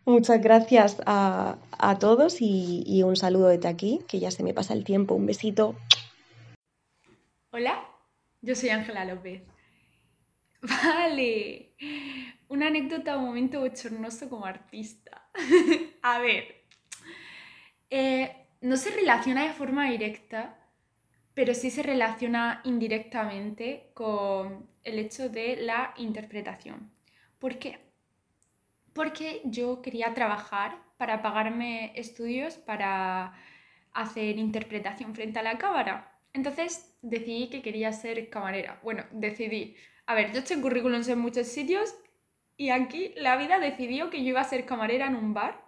Muchas 0.05 0.41
gracias 0.41 1.01
a, 1.07 1.59
todos 2.01 2.41
y, 2.41 2.83
y, 2.87 3.03
un 3.03 3.17
saludo 3.17 3.49
desde 3.49 3.69
aquí, 3.69 4.01
que 4.09 4.19
ya 4.19 4.31
se 4.31 4.43
me 4.43 4.55
pasa 4.55 4.75
el 4.75 4.85
tiempo. 4.85 5.15
Un 5.15 5.27
besito. 5.27 5.77
Hola, 7.53 7.89
yo 8.43 8.55
soy 8.55 8.71
Ángela 8.71 9.05
López. 9.05 9.43
Vale, 10.63 11.75
una 12.49 12.69
anécdota, 12.69 13.17
un 13.17 13.27
momento 13.27 13.61
bochornoso 13.61 14.29
como 14.29 14.47
artista. 14.47 15.31
a 16.03 16.19
ver, 16.19 16.65
eh, 17.91 18.49
no 18.61 18.77
se 18.77 18.91
relaciona 18.91 19.45
de 19.45 19.53
forma 19.53 19.91
directa 19.91 20.59
pero 21.37 21.53
sí 21.53 21.71
se 21.71 21.83
relaciona 21.83 22.63
indirectamente 22.65 23.91
con 23.93 24.71
el 24.85 24.99
hecho 24.99 25.29
de 25.29 25.57
la 25.57 25.93
interpretación. 25.99 26.91
¿Por 27.39 27.59
qué? 27.59 27.79
Porque 28.95 29.43
yo 29.45 29.83
quería 29.83 30.15
trabajar 30.15 30.79
para 30.97 31.21
pagarme 31.21 31.93
estudios 31.95 32.55
para 32.55 33.35
hacer 33.93 34.39
interpretación 34.39 35.15
frente 35.15 35.39
a 35.39 35.43
la 35.43 35.59
cámara. 35.59 36.11
Entonces 36.33 36.97
decidí 37.03 37.51
que 37.51 37.61
quería 37.61 37.93
ser 37.93 38.31
camarera. 38.31 38.81
Bueno, 38.83 39.05
decidí. 39.11 39.77
A 40.07 40.15
ver, 40.15 40.33
yo 40.33 40.41
he 40.41 40.61
currículums 40.63 41.07
en 41.09 41.19
muchos 41.19 41.49
sitios 41.49 41.95
y 42.57 42.71
aquí 42.71 43.13
la 43.15 43.37
vida 43.37 43.59
decidió 43.59 44.09
que 44.09 44.23
yo 44.23 44.31
iba 44.31 44.41
a 44.41 44.45
ser 44.45 44.65
camarera 44.65 45.07
en 45.09 45.17
un 45.17 45.35
bar, 45.35 45.63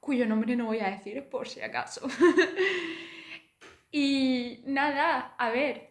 cuyo 0.00 0.26
nombre 0.26 0.56
no 0.56 0.66
voy 0.66 0.80
a 0.80 0.90
decir 0.90 1.28
por 1.28 1.46
si 1.46 1.60
acaso. 1.60 2.08
Y 3.94 4.62
nada, 4.64 5.34
a 5.36 5.50
ver, 5.50 5.90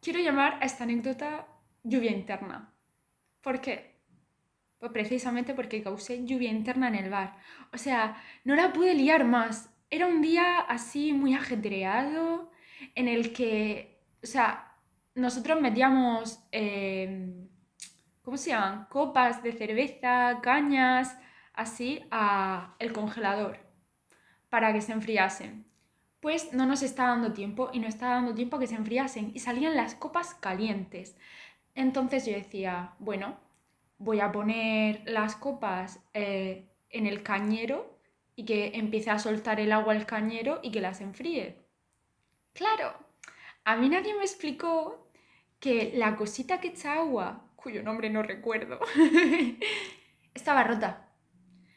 quiero 0.00 0.20
llamar 0.20 0.58
a 0.60 0.64
esta 0.64 0.84
anécdota 0.84 1.48
lluvia 1.82 2.12
interna. 2.12 2.72
¿Por 3.42 3.60
qué? 3.60 3.96
Pues 4.78 4.92
precisamente 4.92 5.54
porque 5.54 5.82
causé 5.82 6.24
lluvia 6.24 6.50
interna 6.50 6.86
en 6.86 6.94
el 6.94 7.10
bar. 7.10 7.36
O 7.72 7.78
sea, 7.78 8.22
no 8.44 8.54
la 8.54 8.72
pude 8.72 8.94
liar 8.94 9.24
más. 9.24 9.74
Era 9.90 10.06
un 10.06 10.22
día 10.22 10.60
así 10.60 11.12
muy 11.12 11.34
ajetreado 11.34 12.52
en 12.94 13.08
el 13.08 13.32
que, 13.32 14.00
o 14.22 14.26
sea, 14.26 14.72
nosotros 15.16 15.60
metíamos, 15.60 16.44
em, 16.52 17.48
¿cómo 18.22 18.36
se 18.36 18.50
llaman? 18.50 18.86
Copas 18.88 19.42
de 19.42 19.52
cerveza, 19.52 20.40
cañas, 20.42 21.18
así, 21.54 22.04
a 22.12 22.76
el 22.78 22.92
congelador 22.92 23.58
para 24.48 24.72
que 24.72 24.80
se 24.80 24.92
enfriasen 24.92 25.73
pues 26.24 26.54
no 26.54 26.64
nos 26.64 26.82
está 26.82 27.08
dando 27.08 27.34
tiempo 27.34 27.68
y 27.70 27.80
no 27.80 27.86
está 27.86 28.08
dando 28.08 28.34
tiempo 28.34 28.56
a 28.56 28.58
que 28.58 28.66
se 28.66 28.76
enfriasen 28.76 29.32
y 29.34 29.40
salían 29.40 29.76
las 29.76 29.94
copas 29.94 30.34
calientes. 30.34 31.18
Entonces 31.74 32.24
yo 32.24 32.32
decía, 32.32 32.94
bueno, 32.98 33.38
voy 33.98 34.20
a 34.20 34.32
poner 34.32 35.02
las 35.04 35.36
copas 35.36 36.02
eh, 36.14 36.66
en 36.88 37.06
el 37.06 37.22
cañero 37.22 37.98
y 38.36 38.46
que 38.46 38.72
empiece 38.72 39.10
a 39.10 39.18
soltar 39.18 39.60
el 39.60 39.70
agua 39.70 39.92
al 39.92 40.06
cañero 40.06 40.60
y 40.62 40.70
que 40.70 40.80
las 40.80 41.02
enfríe. 41.02 41.58
Claro, 42.54 42.94
a 43.64 43.76
mí 43.76 43.90
nadie 43.90 44.14
me 44.14 44.22
explicó 44.22 45.10
que 45.60 45.92
la 45.94 46.16
cosita 46.16 46.58
que 46.58 46.68
echa 46.68 46.94
agua, 46.94 47.50
cuyo 47.54 47.82
nombre 47.82 48.08
no 48.08 48.22
recuerdo, 48.22 48.80
estaba 50.34 50.64
rota. 50.64 51.06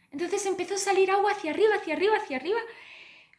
Entonces 0.10 0.46
empezó 0.46 0.76
a 0.76 0.78
salir 0.78 1.12
agua 1.12 1.34
hacia 1.34 1.52
arriba, 1.52 1.76
hacia 1.76 1.96
arriba, 1.96 2.16
hacia 2.16 2.38
arriba 2.38 2.62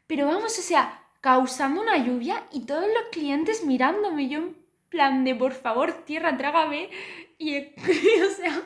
pero 0.09 0.27
vamos, 0.27 0.59
o 0.59 0.63
sea, 0.63 1.05
causando 1.21 1.83
una 1.83 1.97
lluvia 1.99 2.45
y 2.51 2.67
todos 2.67 2.87
los 2.87 3.11
clientes 3.13 3.65
mirándome, 3.65 4.29
yo 4.29 4.39
en 4.39 4.57
plan 4.89 5.25
de 5.25 5.35
por 5.35 5.53
favor, 5.53 6.05
tierra, 6.05 6.37
trágame. 6.37 6.91
Y, 7.39 7.59
o 8.27 8.31
sea, 8.37 8.63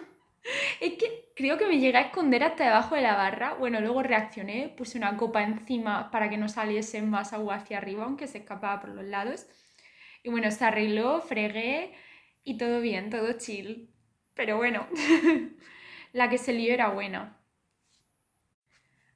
es 0.80 0.94
que 0.94 1.32
creo 1.36 1.58
que 1.58 1.66
me 1.66 1.78
llegué 1.80 1.98
a 1.98 2.02
esconder 2.02 2.44
hasta 2.44 2.64
debajo 2.64 2.94
de 2.94 3.02
la 3.02 3.16
barra. 3.16 3.54
Bueno, 3.54 3.80
luego 3.80 4.02
reaccioné, 4.02 4.72
puse 4.76 4.98
una 4.98 5.16
copa 5.16 5.42
encima 5.42 6.10
para 6.10 6.30
que 6.30 6.38
no 6.38 6.48
saliese 6.48 7.02
más 7.02 7.32
agua 7.32 7.56
hacia 7.56 7.78
arriba, 7.78 8.04
aunque 8.04 8.28
se 8.28 8.38
escapaba 8.38 8.80
por 8.80 8.90
los 8.90 9.04
lados. 9.04 9.46
Y 10.22 10.30
bueno, 10.30 10.50
se 10.50 10.64
arregló, 10.64 11.20
fregué 11.20 11.92
y 12.44 12.56
todo 12.56 12.80
bien, 12.80 13.10
todo 13.10 13.32
chill. 13.34 13.90
Pero 14.34 14.56
bueno, 14.56 14.86
la 16.12 16.30
que 16.30 16.38
se 16.38 16.52
lió 16.52 16.72
era 16.72 16.90
buena. 16.90 17.41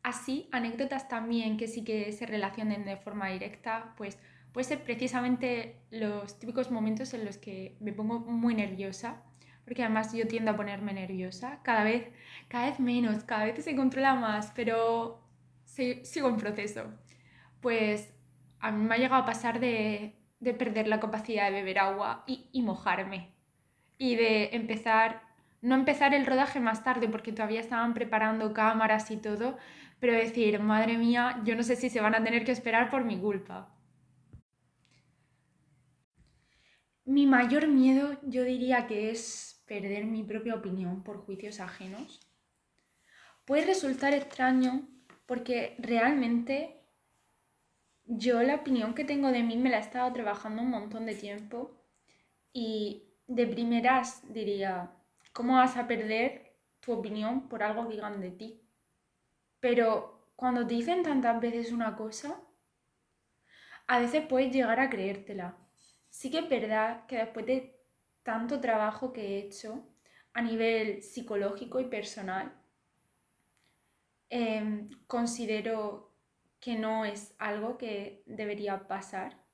Así, 0.07 0.49
anécdotas 0.53 1.09
también 1.09 1.57
que 1.57 1.67
sí 1.67 1.83
que 1.83 2.13
se 2.13 2.27
relacionen 2.27 2.85
de 2.85 2.97
forma 2.97 3.27
directa, 3.27 3.93
pues 3.97 4.17
puede 4.53 4.63
ser 4.63 4.85
precisamente 4.85 5.81
los 5.91 6.39
típicos 6.39 6.71
momentos 6.71 7.13
en 7.13 7.25
los 7.25 7.39
que 7.39 7.77
me 7.81 7.93
pongo 7.93 8.21
muy 8.21 8.55
nerviosa, 8.55 9.25
porque 9.65 9.83
además 9.83 10.13
yo 10.13 10.29
tiendo 10.29 10.53
a 10.53 10.57
ponerme 10.57 10.93
nerviosa, 10.93 11.59
cada 11.65 11.83
vez, 11.83 12.07
cada 12.47 12.67
vez 12.67 12.79
menos, 12.79 13.25
cada 13.25 13.47
vez 13.47 13.65
se 13.65 13.75
controla 13.75 14.15
más, 14.15 14.53
pero 14.55 15.25
sigo 15.65 16.29
en 16.29 16.37
proceso. 16.37 16.85
Pues 17.61 18.15
a 18.61 18.71
mí 18.71 18.85
me 18.85 18.95
ha 18.95 18.99
llegado 18.99 19.23
a 19.25 19.27
pasar 19.27 19.59
de, 19.59 20.15
perder 20.57 20.87
la 20.87 21.01
capacidad 21.01 21.47
de 21.47 21.51
beber 21.51 21.81
agua 21.81 22.23
y 22.29 22.63
mojarme, 22.63 23.35
y 23.99 24.15
de 24.15 24.51
empezar, 24.53 25.23
no 25.63 25.75
empezar 25.75 26.15
el 26.15 26.27
rodaje 26.27 26.61
más 26.61 26.85
tarde, 26.85 27.09
porque 27.09 27.33
todavía 27.33 27.59
estaban 27.59 27.93
preparando 27.93 28.53
cámaras 28.53 29.11
y 29.11 29.17
todo, 29.17 29.59
pero 29.99 30.13
decir, 30.13 30.61
madre 30.61 30.99
mía, 30.99 31.41
yo 31.45 31.57
no 31.57 31.63
sé 31.63 31.77
si 31.77 31.91
se 31.91 32.01
van 32.01 32.15
a 32.15 32.23
tener 32.23 32.45
que 32.45 32.53
esperar 32.53 32.91
por 32.91 33.05
mi 33.05 33.19
culpa. 33.19 33.73
Mi 37.05 37.27
mayor 37.27 37.69
miedo 37.69 38.19
yo 38.23 38.43
diría 38.43 38.87
que 38.87 39.11
es 39.11 39.63
perder 39.67 40.05
mi 40.05 40.23
propia 40.23 40.55
opinión 40.55 41.03
por 41.03 41.19
juicios 41.19 41.61
ajenos. 41.61 42.21
Puede 43.45 43.65
resultar 43.65 44.13
extraño 44.13 44.89
porque 45.27 45.77
realmente 45.79 46.81
yo 48.05 48.43
la 48.43 48.57
opinión 48.57 48.95
que 48.95 49.05
tengo 49.05 49.31
de 49.31 49.43
mí 49.43 49.57
me 49.57 49.71
la 49.71 49.79
he 49.79 49.81
estado 49.81 50.13
trabajando 50.13 50.63
un 50.63 50.71
montón 50.71 51.07
de 51.07 51.15
tiempo 51.15 51.77
y 52.53 53.05
de 53.27 53.47
primeras 53.47 54.23
diría, 54.33 54.91
¿cómo 55.33 55.55
vas 55.55 55.77
a 55.77 55.87
perder 55.87 56.57
tu 56.81 56.93
opinión 56.93 57.49
por 57.49 57.63
algo 57.63 57.89
que 57.89 57.95
digan 57.95 58.21
de 58.21 58.31
ti? 58.31 58.66
Pero 59.61 60.31
cuando 60.35 60.67
te 60.67 60.73
dicen 60.75 61.03
tantas 61.03 61.39
veces 61.43 61.71
una 61.71 61.95
cosa, 61.95 62.41
a 63.87 63.99
veces 64.01 64.27
puedes 64.29 64.53
llegar 64.53 64.79
a 64.81 64.91
creértela. 64.91 65.57
Sí 66.11 66.31
que 66.31 66.39
es 66.41 66.49
verdad 66.49 67.07
que 67.07 67.17
después 67.19 67.47
de 67.47 67.81
tanto 68.23 68.61
trabajo 68.61 69.13
que 69.13 69.23
he 69.23 69.39
hecho 69.41 69.87
a 70.33 70.43
nivel 70.43 71.03
psicológico 71.03 71.81
y 71.81 71.87
personal, 71.87 72.53
em, 74.31 74.89
considero 75.07 76.13
que 76.61 76.77
no 76.77 77.05
es 77.05 77.35
algo 77.39 77.79
que 77.79 78.23
debería 78.27 78.87
pasar. 78.89 79.45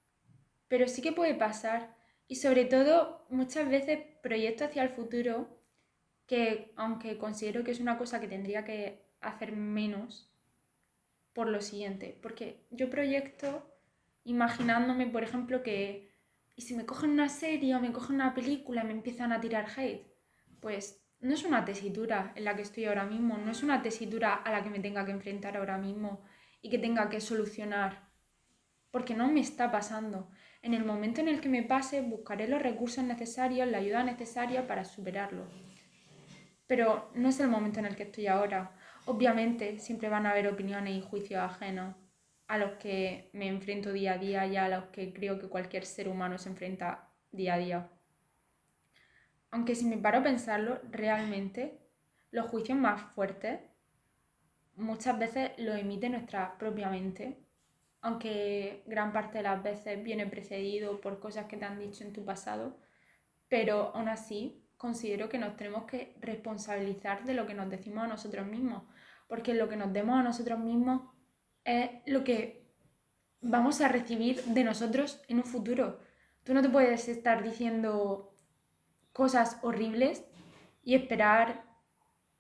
Pero 0.68 0.88
sí 0.88 1.02
que 1.02 1.12
puede 1.12 1.34
pasar 1.34 1.96
Y 2.28 2.36
sobre 2.36 2.64
todo, 2.66 3.26
muchas 3.30 3.68
veces 3.68 4.00
proyecto 4.22 4.64
hacia 4.64 4.82
el 4.84 4.90
futuro 4.90 5.60
que, 6.26 6.72
aunque 6.76 7.18
considero 7.18 7.64
que 7.64 7.72
es 7.72 7.80
una 7.80 7.98
cosa 7.98 8.20
que 8.20 8.28
tendría 8.28 8.64
que 8.64 9.01
hacer 9.22 9.52
menos, 9.52 10.30
por 11.32 11.48
lo 11.48 11.60
siguiente, 11.60 12.18
porque 12.22 12.66
yo 12.70 12.90
proyecto 12.90 13.68
imaginándome, 14.24 15.06
por 15.06 15.22
ejemplo, 15.22 15.62
que 15.62 16.12
y 16.54 16.62
si 16.62 16.74
me 16.74 16.84
cogen 16.84 17.10
una 17.10 17.28
serie 17.28 17.74
o 17.74 17.80
me 17.80 17.92
cogen 17.92 18.16
una 18.16 18.34
película 18.34 18.82
y 18.82 18.86
me 18.86 18.92
empiezan 18.92 19.32
a 19.32 19.40
tirar 19.40 19.66
hate, 19.76 20.06
pues 20.60 21.02
no 21.20 21.34
es 21.34 21.44
una 21.44 21.64
tesitura 21.64 22.32
en 22.36 22.44
la 22.44 22.54
que 22.56 22.62
estoy 22.62 22.84
ahora 22.84 23.04
mismo, 23.04 23.38
no 23.38 23.50
es 23.52 23.62
una 23.62 23.80
tesitura 23.80 24.34
a 24.34 24.50
la 24.50 24.62
que 24.62 24.70
me 24.70 24.80
tenga 24.80 25.04
que 25.04 25.12
enfrentar 25.12 25.56
ahora 25.56 25.78
mismo 25.78 26.22
y 26.60 26.68
que 26.68 26.78
tenga 26.78 27.08
que 27.08 27.20
solucionar, 27.20 28.08
porque 28.90 29.14
no 29.14 29.30
me 29.30 29.40
está 29.40 29.70
pasando. 29.70 30.30
En 30.60 30.74
el 30.74 30.84
momento 30.84 31.20
en 31.20 31.28
el 31.28 31.40
que 31.40 31.48
me 31.48 31.62
pase, 31.62 32.02
buscaré 32.02 32.48
los 32.48 32.62
recursos 32.62 33.02
necesarios, 33.02 33.68
la 33.68 33.78
ayuda 33.78 34.04
necesaria 34.04 34.66
para 34.66 34.84
superarlo. 34.84 35.46
Pero 36.66 37.10
no 37.14 37.28
es 37.28 37.40
el 37.40 37.48
momento 37.48 37.80
en 37.80 37.86
el 37.86 37.96
que 37.96 38.04
estoy 38.04 38.26
ahora. 38.26 38.76
Obviamente 39.04 39.78
siempre 39.78 40.08
van 40.08 40.26
a 40.26 40.30
haber 40.30 40.46
opiniones 40.46 40.94
y 40.94 41.02
juicios 41.02 41.40
ajenos 41.40 41.96
a 42.46 42.58
los 42.58 42.72
que 42.72 43.30
me 43.32 43.48
enfrento 43.48 43.92
día 43.92 44.12
a 44.12 44.18
día 44.18 44.46
y 44.46 44.56
a 44.56 44.68
los 44.68 44.84
que 44.86 45.12
creo 45.12 45.38
que 45.38 45.48
cualquier 45.48 45.86
ser 45.86 46.08
humano 46.08 46.38
se 46.38 46.50
enfrenta 46.50 47.08
día 47.32 47.54
a 47.54 47.58
día. 47.58 47.90
Aunque 49.50 49.74
si 49.74 49.86
me 49.86 49.98
paro 49.98 50.18
a 50.18 50.22
pensarlo, 50.22 50.80
realmente 50.90 51.78
los 52.30 52.46
juicios 52.46 52.78
más 52.78 53.02
fuertes 53.14 53.60
muchas 54.76 55.18
veces 55.18 55.50
los 55.58 55.76
emite 55.76 56.08
nuestra 56.08 56.56
propia 56.58 56.88
mente, 56.88 57.38
aunque 58.00 58.82
gran 58.86 59.12
parte 59.12 59.38
de 59.38 59.44
las 59.44 59.62
veces 59.62 60.02
viene 60.02 60.26
precedido 60.26 61.00
por 61.00 61.20
cosas 61.20 61.46
que 61.46 61.56
te 61.56 61.64
han 61.64 61.78
dicho 61.78 62.04
en 62.04 62.12
tu 62.12 62.24
pasado, 62.24 62.78
pero 63.48 63.92
aún 63.94 64.08
así 64.08 64.61
considero 64.82 65.28
que 65.28 65.38
nos 65.38 65.56
tenemos 65.56 65.84
que 65.84 66.16
responsabilizar 66.20 67.24
de 67.24 67.34
lo 67.34 67.46
que 67.46 67.54
nos 67.54 67.70
decimos 67.70 68.02
a 68.02 68.08
nosotros 68.08 68.44
mismos, 68.48 68.82
porque 69.28 69.54
lo 69.54 69.68
que 69.68 69.76
nos 69.76 69.92
demos 69.92 70.18
a 70.18 70.24
nosotros 70.24 70.58
mismos 70.58 71.02
es 71.62 71.90
lo 72.04 72.24
que 72.24 72.66
vamos 73.40 73.80
a 73.80 73.86
recibir 73.86 74.42
de 74.42 74.64
nosotros 74.64 75.22
en 75.28 75.36
un 75.36 75.44
futuro. 75.44 76.00
Tú 76.42 76.52
no 76.52 76.62
te 76.62 76.68
puedes 76.68 77.06
estar 77.08 77.44
diciendo 77.44 78.34
cosas 79.12 79.60
horribles 79.62 80.24
y 80.82 80.96
esperar 80.96 81.64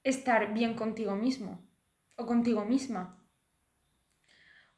estar 0.02 0.52
bien 0.52 0.74
contigo 0.74 1.14
mismo 1.14 1.64
o 2.16 2.26
contigo 2.26 2.64
misma. 2.64 3.24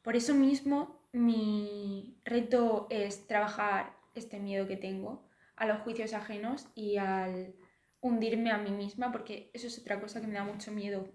Por 0.03 0.15
eso 0.15 0.35
mismo 0.35 1.01
mi 1.13 2.21
reto 2.25 2.85
es 2.91 3.25
trabajar 3.25 3.97
este 4.13 4.39
miedo 4.39 4.67
que 4.67 4.77
tengo 4.77 5.25
a 5.57 5.65
los 5.65 5.79
juicios 5.81 6.13
ajenos 6.13 6.67
y 6.75 6.97
al 6.97 7.55
hundirme 8.01 8.51
a 8.51 8.57
mí 8.57 8.71
misma, 8.71 9.11
porque 9.11 9.49
eso 9.53 9.67
es 9.67 9.79
otra 9.79 9.99
cosa 9.99 10.21
que 10.21 10.27
me 10.27 10.35
da 10.35 10.43
mucho 10.43 10.71
miedo, 10.71 11.11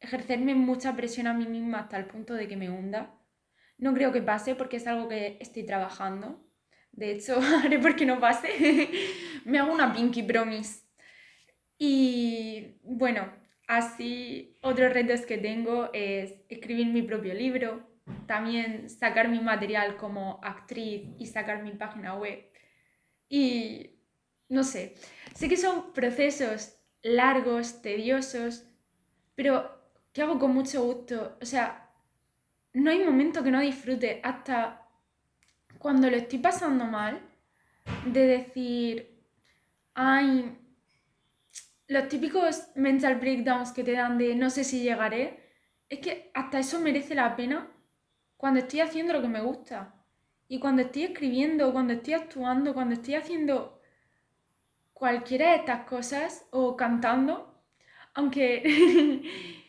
ejercerme 0.00 0.54
mucha 0.54 0.94
presión 0.96 1.26
a 1.26 1.34
mí 1.34 1.46
misma 1.46 1.80
hasta 1.80 1.96
el 1.96 2.06
punto 2.06 2.34
de 2.34 2.48
que 2.48 2.56
me 2.56 2.70
hunda. 2.70 3.18
No 3.78 3.94
creo 3.94 4.12
que 4.12 4.22
pase 4.22 4.54
porque 4.54 4.76
es 4.76 4.86
algo 4.86 5.08
que 5.08 5.38
estoy 5.40 5.64
trabajando. 5.64 6.44
De 6.92 7.12
hecho, 7.12 7.40
haré 7.64 7.78
porque 7.78 8.06
no 8.06 8.18
pase. 8.20 8.88
me 9.44 9.58
hago 9.58 9.72
una 9.72 9.92
pinky 9.92 10.22
promise. 10.22 10.82
Y 11.78 12.78
bueno, 12.82 13.32
así 13.66 14.58
otros 14.62 14.92
retos 14.92 15.22
que 15.22 15.38
tengo 15.38 15.90
es 15.92 16.44
escribir 16.48 16.86
mi 16.86 17.02
propio 17.02 17.34
libro, 17.34 17.88
también 18.26 18.88
sacar 18.88 19.28
mi 19.28 19.40
material 19.40 19.96
como 19.96 20.40
actriz 20.42 21.08
y 21.18 21.26
sacar 21.26 21.62
mi 21.62 21.72
página 21.72 22.14
web. 22.14 22.51
Y 23.32 23.98
no 24.50 24.62
sé, 24.62 24.94
sé 25.34 25.48
que 25.48 25.56
son 25.56 25.94
procesos 25.94 26.76
largos, 27.02 27.80
tediosos, 27.80 28.66
pero 29.34 29.70
que 30.12 30.20
hago 30.20 30.38
con 30.38 30.52
mucho 30.52 30.84
gusto. 30.84 31.38
O 31.40 31.46
sea, 31.46 31.90
no 32.74 32.90
hay 32.90 33.02
momento 33.02 33.42
que 33.42 33.50
no 33.50 33.60
disfrute 33.60 34.20
hasta 34.22 34.86
cuando 35.78 36.10
lo 36.10 36.16
estoy 36.18 36.40
pasando 36.40 36.84
mal, 36.84 37.22
de 38.04 38.26
decir, 38.26 39.24
ay, 39.94 40.58
los 41.88 42.08
típicos 42.08 42.68
mental 42.74 43.14
breakdowns 43.14 43.72
que 43.72 43.82
te 43.82 43.92
dan 43.92 44.18
de 44.18 44.34
no 44.34 44.50
sé 44.50 44.62
si 44.62 44.82
llegaré, 44.82 45.54
es 45.88 46.00
que 46.00 46.30
hasta 46.34 46.58
eso 46.58 46.80
merece 46.80 47.14
la 47.14 47.34
pena 47.34 47.72
cuando 48.36 48.60
estoy 48.60 48.80
haciendo 48.80 49.14
lo 49.14 49.22
que 49.22 49.28
me 49.28 49.40
gusta. 49.40 50.01
Y 50.52 50.58
cuando 50.58 50.82
estoy 50.82 51.04
escribiendo, 51.04 51.72
cuando 51.72 51.94
estoy 51.94 52.12
actuando, 52.12 52.74
cuando 52.74 52.92
estoy 52.92 53.14
haciendo 53.14 53.80
cualquiera 54.92 55.52
de 55.52 55.56
estas 55.56 55.86
cosas 55.86 56.46
o 56.50 56.76
cantando, 56.76 57.64
aunque 58.12 59.22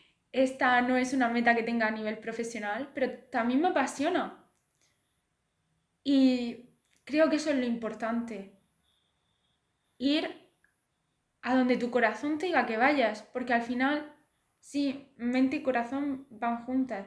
esta 0.32 0.82
no 0.82 0.98
es 0.98 1.14
una 1.14 1.30
meta 1.30 1.54
que 1.54 1.62
tenga 1.62 1.86
a 1.86 1.90
nivel 1.90 2.18
profesional, 2.18 2.90
pero 2.92 3.10
también 3.30 3.62
me 3.62 3.68
apasiona. 3.68 4.44
Y 6.02 6.68
creo 7.04 7.30
que 7.30 7.36
eso 7.36 7.48
es 7.48 7.56
lo 7.56 7.64
importante. 7.64 8.52
Ir 9.96 10.28
a 11.40 11.56
donde 11.56 11.78
tu 11.78 11.90
corazón 11.90 12.36
te 12.36 12.44
diga 12.44 12.66
que 12.66 12.76
vayas, 12.76 13.22
porque 13.22 13.54
al 13.54 13.62
final, 13.62 14.14
sí, 14.60 15.08
mente 15.16 15.56
y 15.56 15.62
corazón 15.62 16.26
van 16.28 16.66
juntas, 16.66 17.06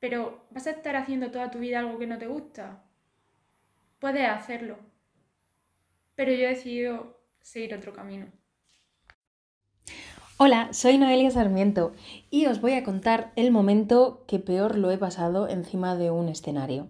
pero 0.00 0.48
vas 0.50 0.66
a 0.66 0.72
estar 0.72 0.96
haciendo 0.96 1.30
toda 1.30 1.52
tu 1.52 1.60
vida 1.60 1.78
algo 1.78 2.00
que 2.00 2.08
no 2.08 2.18
te 2.18 2.26
gusta. 2.26 2.81
Puedes 4.02 4.28
hacerlo, 4.28 4.78
pero 6.16 6.32
yo 6.32 6.46
he 6.46 6.48
decidido 6.48 7.20
seguir 7.40 7.72
otro 7.72 7.92
camino. 7.92 8.26
Hola, 10.38 10.72
soy 10.72 10.98
Noelia 10.98 11.30
Sarmiento 11.30 11.92
y 12.28 12.46
os 12.46 12.60
voy 12.60 12.72
a 12.72 12.82
contar 12.82 13.32
el 13.36 13.52
momento 13.52 14.24
que 14.26 14.40
peor 14.40 14.76
lo 14.76 14.90
he 14.90 14.98
pasado 14.98 15.46
encima 15.46 15.94
de 15.94 16.10
un 16.10 16.28
escenario. 16.28 16.88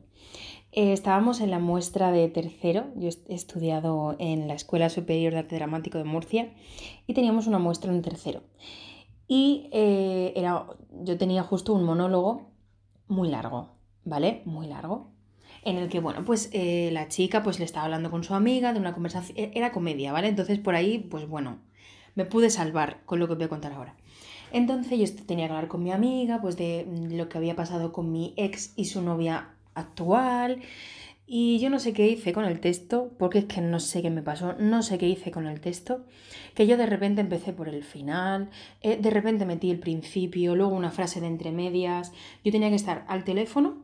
Eh, 0.73 0.95
estábamos 0.95 1.43
en 1.43 1.51
la 1.51 1.59
muestra 1.59 2.13
de 2.13 2.31
tercero, 2.31 2.87
yo 2.97 3.11
he 3.29 3.35
estudiado 3.35 4.17
en 4.19 4.49
la 4.49 4.55
Escuela 4.55 4.89
Superior 4.89 5.35
de 5.35 5.41
Arte 5.41 5.57
Dramático 5.57 5.99
de 5.99 6.05
Murcia 6.05 6.55
y 7.07 7.13
teníamos 7.13 7.47
una 7.47 7.59
muestra 7.59 7.93
en 7.93 8.01
tercero. 8.01 8.41
Y 9.29 9.69
eh, 9.71 10.33
era, 10.35 10.65
yo 11.03 11.19
tenía 11.19 11.43
justo 11.43 11.75
un 11.75 11.85
monólogo 11.85 12.53
muy 13.07 13.29
largo, 13.29 13.77
¿vale? 14.03 14.41
Muy 14.47 14.67
largo. 14.67 15.12
En 15.65 15.77
el 15.77 15.89
que, 15.89 16.01
bueno, 16.01 16.25
pues 16.25 16.51
eh, 16.53 16.91
la 16.93 17.09
chica 17.09 17.43
pues 17.43 17.59
le 17.59 17.65
estaba 17.65 17.85
hablando 17.85 18.11
con 18.11 18.25
su 18.25 18.35
amiga 18.35 18.73
de 18.73 18.81
una 18.81 18.95
conversación, 18.95 19.39
e-, 19.39 19.53
era 19.55 19.73
comedia, 19.73 20.13
¿vale? 20.13 20.29
Entonces 20.29 20.59
por 20.59 20.75
ahí, 20.75 20.99
pues 20.99 21.27
bueno, 21.29 21.59
me 22.15 22.25
pude 22.25 22.51
salvar 22.51 23.01
con 23.05 23.19
lo 23.19 23.29
que 23.29 23.35
voy 23.35 23.45
a 23.45 23.49
contar 23.49 23.73
ahora. 23.73 23.95
Entonces 24.53 24.99
yo 24.99 25.25
tenía 25.25 25.47
que 25.47 25.53
hablar 25.53 25.69
con 25.69 25.83
mi 25.83 25.93
amiga, 25.93 26.41
pues 26.41 26.57
de 26.57 26.87
mm, 26.87 27.17
lo 27.17 27.29
que 27.29 27.39
había 27.39 27.57
pasado 27.57 27.93
con 27.93 28.13
mi 28.13 28.35
ex 28.37 28.73
y 28.77 28.87
su 28.87 29.03
novia 29.03 29.51
actual. 29.75 30.61
Y 31.27 31.61
yo 31.61 31.71
no 31.71 31.79
sé 31.79 31.93
qué 31.93 32.09
hice 32.09 32.33
con 32.33 32.45
el 32.45 32.61
texto, 32.61 33.13
porque 33.19 33.39
es 33.39 33.45
que 33.47 33.61
no 33.61 33.81
sé 33.81 34.03
qué 34.03 34.11
me 34.11 34.23
pasó, 34.23 34.55
no 34.59 34.83
sé 34.83 34.99
qué 34.99 35.09
hice 35.09 35.31
con 35.31 35.47
el 35.47 35.61
texto, 35.61 36.05
que 36.55 36.67
yo 36.67 36.77
de 36.77 36.87
repente 36.87 37.21
empecé 37.23 37.53
por 37.53 37.69
el 37.69 37.85
final, 37.85 38.51
eh, 38.83 38.99
de 39.01 39.11
repente 39.11 39.47
metí 39.47 39.71
el 39.71 39.79
principio, 39.79 40.57
luego 40.57 40.75
una 40.75 40.91
frase 40.91 41.21
de 41.21 41.29
entre 41.29 41.53
medias. 41.53 42.13
Yo 42.45 42.53
tenía 42.53 42.69
que 42.69 42.75
estar 42.75 43.05
al 43.09 43.25
teléfono 43.25 43.82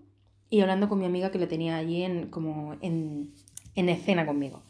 y 0.50 0.60
hablando 0.60 0.88
con 0.88 0.98
mi 0.98 1.06
amiga 1.06 1.30
que 1.30 1.38
la 1.38 1.48
tenía 1.48 1.76
allí 1.76 2.02
en, 2.02 2.28
como 2.28 2.76
en, 2.80 3.32
en 3.74 3.88
escena 3.88 4.26
conmigo. 4.26 4.62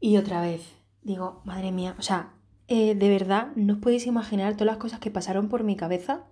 Y 0.00 0.16
otra 0.16 0.40
vez, 0.40 0.62
digo, 1.02 1.42
madre 1.44 1.72
mía, 1.72 1.96
o 1.98 2.02
sea, 2.02 2.32
eh, 2.68 2.94
de 2.94 3.08
verdad, 3.08 3.48
no 3.56 3.74
os 3.74 3.78
podéis 3.80 4.06
imaginar 4.06 4.52
todas 4.52 4.66
las 4.66 4.76
cosas 4.76 5.00
que 5.00 5.10
pasaron 5.10 5.48
por 5.48 5.64
mi 5.64 5.74
cabeza 5.74 6.26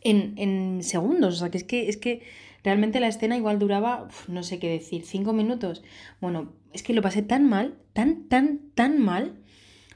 en, 0.00 0.82
segundos. 0.82 1.34
O 1.34 1.38
sea, 1.38 1.50
que 1.50 1.58
es 1.58 1.64
que, 1.64 1.88
es 1.88 1.96
que 1.96 2.22
realmente 2.62 3.00
la 3.00 3.08
escena 3.08 3.36
igual 3.36 3.58
duraba, 3.58 4.08
no 4.28 4.42
sé 4.44 4.58
qué 4.60 4.68
decir, 4.70 5.04
cinco 5.04 5.32
minutos. 5.32 5.82
Bueno, 6.20 6.52
es 6.72 6.82
que 6.82 6.94
lo 6.94 7.02
pasé 7.02 7.22
tan 7.22 7.48
mal, 7.48 7.76
tan, 7.92 8.28
tan, 8.28 8.60
tan 8.74 8.98
mal. 9.00 9.40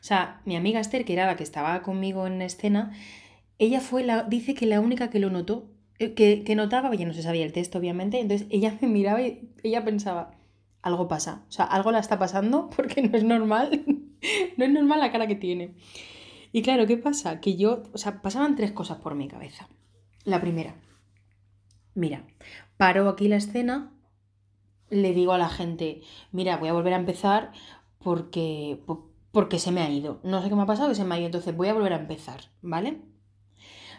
O 0.00 0.04
sea, 0.04 0.42
mi 0.44 0.56
amiga 0.56 0.80
Esther, 0.80 1.04
que 1.04 1.12
era 1.12 1.26
la 1.26 1.36
que 1.36 1.44
estaba 1.44 1.80
conmigo 1.82 2.26
en 2.26 2.42
escena, 2.42 2.92
ella 3.58 3.80
fue 3.80 4.02
la, 4.04 4.24
dice 4.24 4.54
que 4.54 4.66
la 4.66 4.80
única 4.80 5.10
que 5.10 5.20
lo 5.20 5.30
notó, 5.30 5.68
que, 5.98 6.44
que 6.44 6.54
notaba, 6.54 6.94
ya 6.94 7.06
no 7.06 7.14
se 7.14 7.22
sabía 7.22 7.44
el 7.44 7.52
texto, 7.52 7.78
obviamente, 7.78 8.20
entonces 8.20 8.46
ella 8.50 8.76
me 8.80 8.88
miraba 8.88 9.22
y 9.22 9.50
ella 9.62 9.84
pensaba, 9.84 10.34
algo 10.82 11.08
pasa, 11.08 11.44
o 11.48 11.52
sea, 11.52 11.64
algo 11.64 11.90
la 11.92 11.98
está 11.98 12.18
pasando 12.18 12.70
porque 12.76 13.02
no 13.02 13.16
es 13.16 13.24
normal 13.24 13.84
no 14.56 14.64
es 14.64 14.70
normal 14.70 15.00
la 15.00 15.12
cara 15.12 15.26
que 15.26 15.36
tiene. 15.36 15.74
Y 16.52 16.62
claro, 16.62 16.86
¿qué 16.86 16.96
pasa? 16.96 17.40
Que 17.40 17.56
yo, 17.56 17.82
o 17.92 17.98
sea, 17.98 18.22
pasaban 18.22 18.56
tres 18.56 18.72
cosas 18.72 18.98
por 18.98 19.14
mi 19.14 19.28
cabeza. 19.28 19.68
La 20.24 20.40
primera, 20.40 20.74
mira, 21.94 22.24
paro 22.76 23.08
aquí 23.08 23.28
la 23.28 23.36
escena, 23.36 23.92
le 24.88 25.12
digo 25.12 25.32
a 25.32 25.38
la 25.38 25.48
gente, 25.48 26.02
mira, 26.32 26.56
voy 26.56 26.68
a 26.68 26.72
volver 26.72 26.94
a 26.94 26.98
empezar 26.98 27.52
porque, 27.98 28.80
porque 29.32 29.58
se 29.58 29.72
me 29.72 29.82
ha 29.82 29.90
ido. 29.90 30.20
No 30.22 30.42
sé 30.42 30.48
qué 30.48 30.54
me 30.54 30.62
ha 30.62 30.66
pasado, 30.66 30.88
que 30.88 30.94
se 30.94 31.04
me 31.04 31.14
ha 31.14 31.18
ido, 31.18 31.26
entonces 31.26 31.56
voy 31.56 31.68
a 31.68 31.74
volver 31.74 31.92
a 31.92 32.00
empezar, 32.00 32.40
¿vale? 32.62 33.02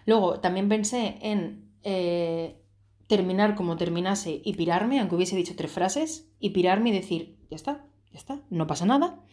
Luego 0.05 0.39
también 0.39 0.69
pensé 0.69 1.17
en 1.21 1.66
eh, 1.89 2.60
terminar 3.08 3.56
como 3.56 3.78
terminase 3.78 4.41
y 4.43 4.56
pirarme, 4.56 5.00
aunque 5.00 5.15
hubiese 5.15 5.38
dicho 5.38 5.56
tres 5.56 5.71
frases, 5.71 6.30
y 6.38 6.50
pirarme 6.50 6.89
y 6.89 6.91
decir, 6.91 7.38
ya 7.50 7.56
está, 7.56 7.86
Ya 8.12 8.19
está, 8.19 8.41
no 8.50 8.67
pasa 8.67 8.86
nada. 8.86 9.23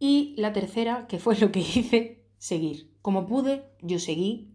Y 0.00 0.34
la 0.36 0.52
tercera, 0.52 1.06
que 1.06 1.20
fue 1.20 1.36
lo 1.36 1.52
que 1.52 1.60
hice, 1.74 2.24
seguir. 2.38 2.90
Como 3.02 3.26
pude, 3.26 3.62
yo 3.82 4.00
seguí. 4.00 4.52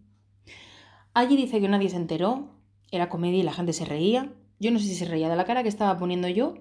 Allí 1.14 1.38
dice 1.38 1.58
que 1.58 1.68
nadie 1.68 1.88
se 1.88 1.96
enteró, 1.96 2.50
era 2.90 3.08
comedia 3.08 3.38
y 3.38 3.44
la 3.44 3.54
gente 3.54 3.72
se 3.72 3.86
reía. 3.86 4.34
Yo 4.58 4.70
no 4.70 4.78
sé 4.78 4.84
si 4.84 4.94
se 4.94 5.06
reía 5.06 5.30
de 5.30 5.36
la 5.36 5.44
cara 5.44 5.62
que 5.62 5.70
estaba 5.70 5.96
poniendo 5.96 6.28
yo, 6.28 6.52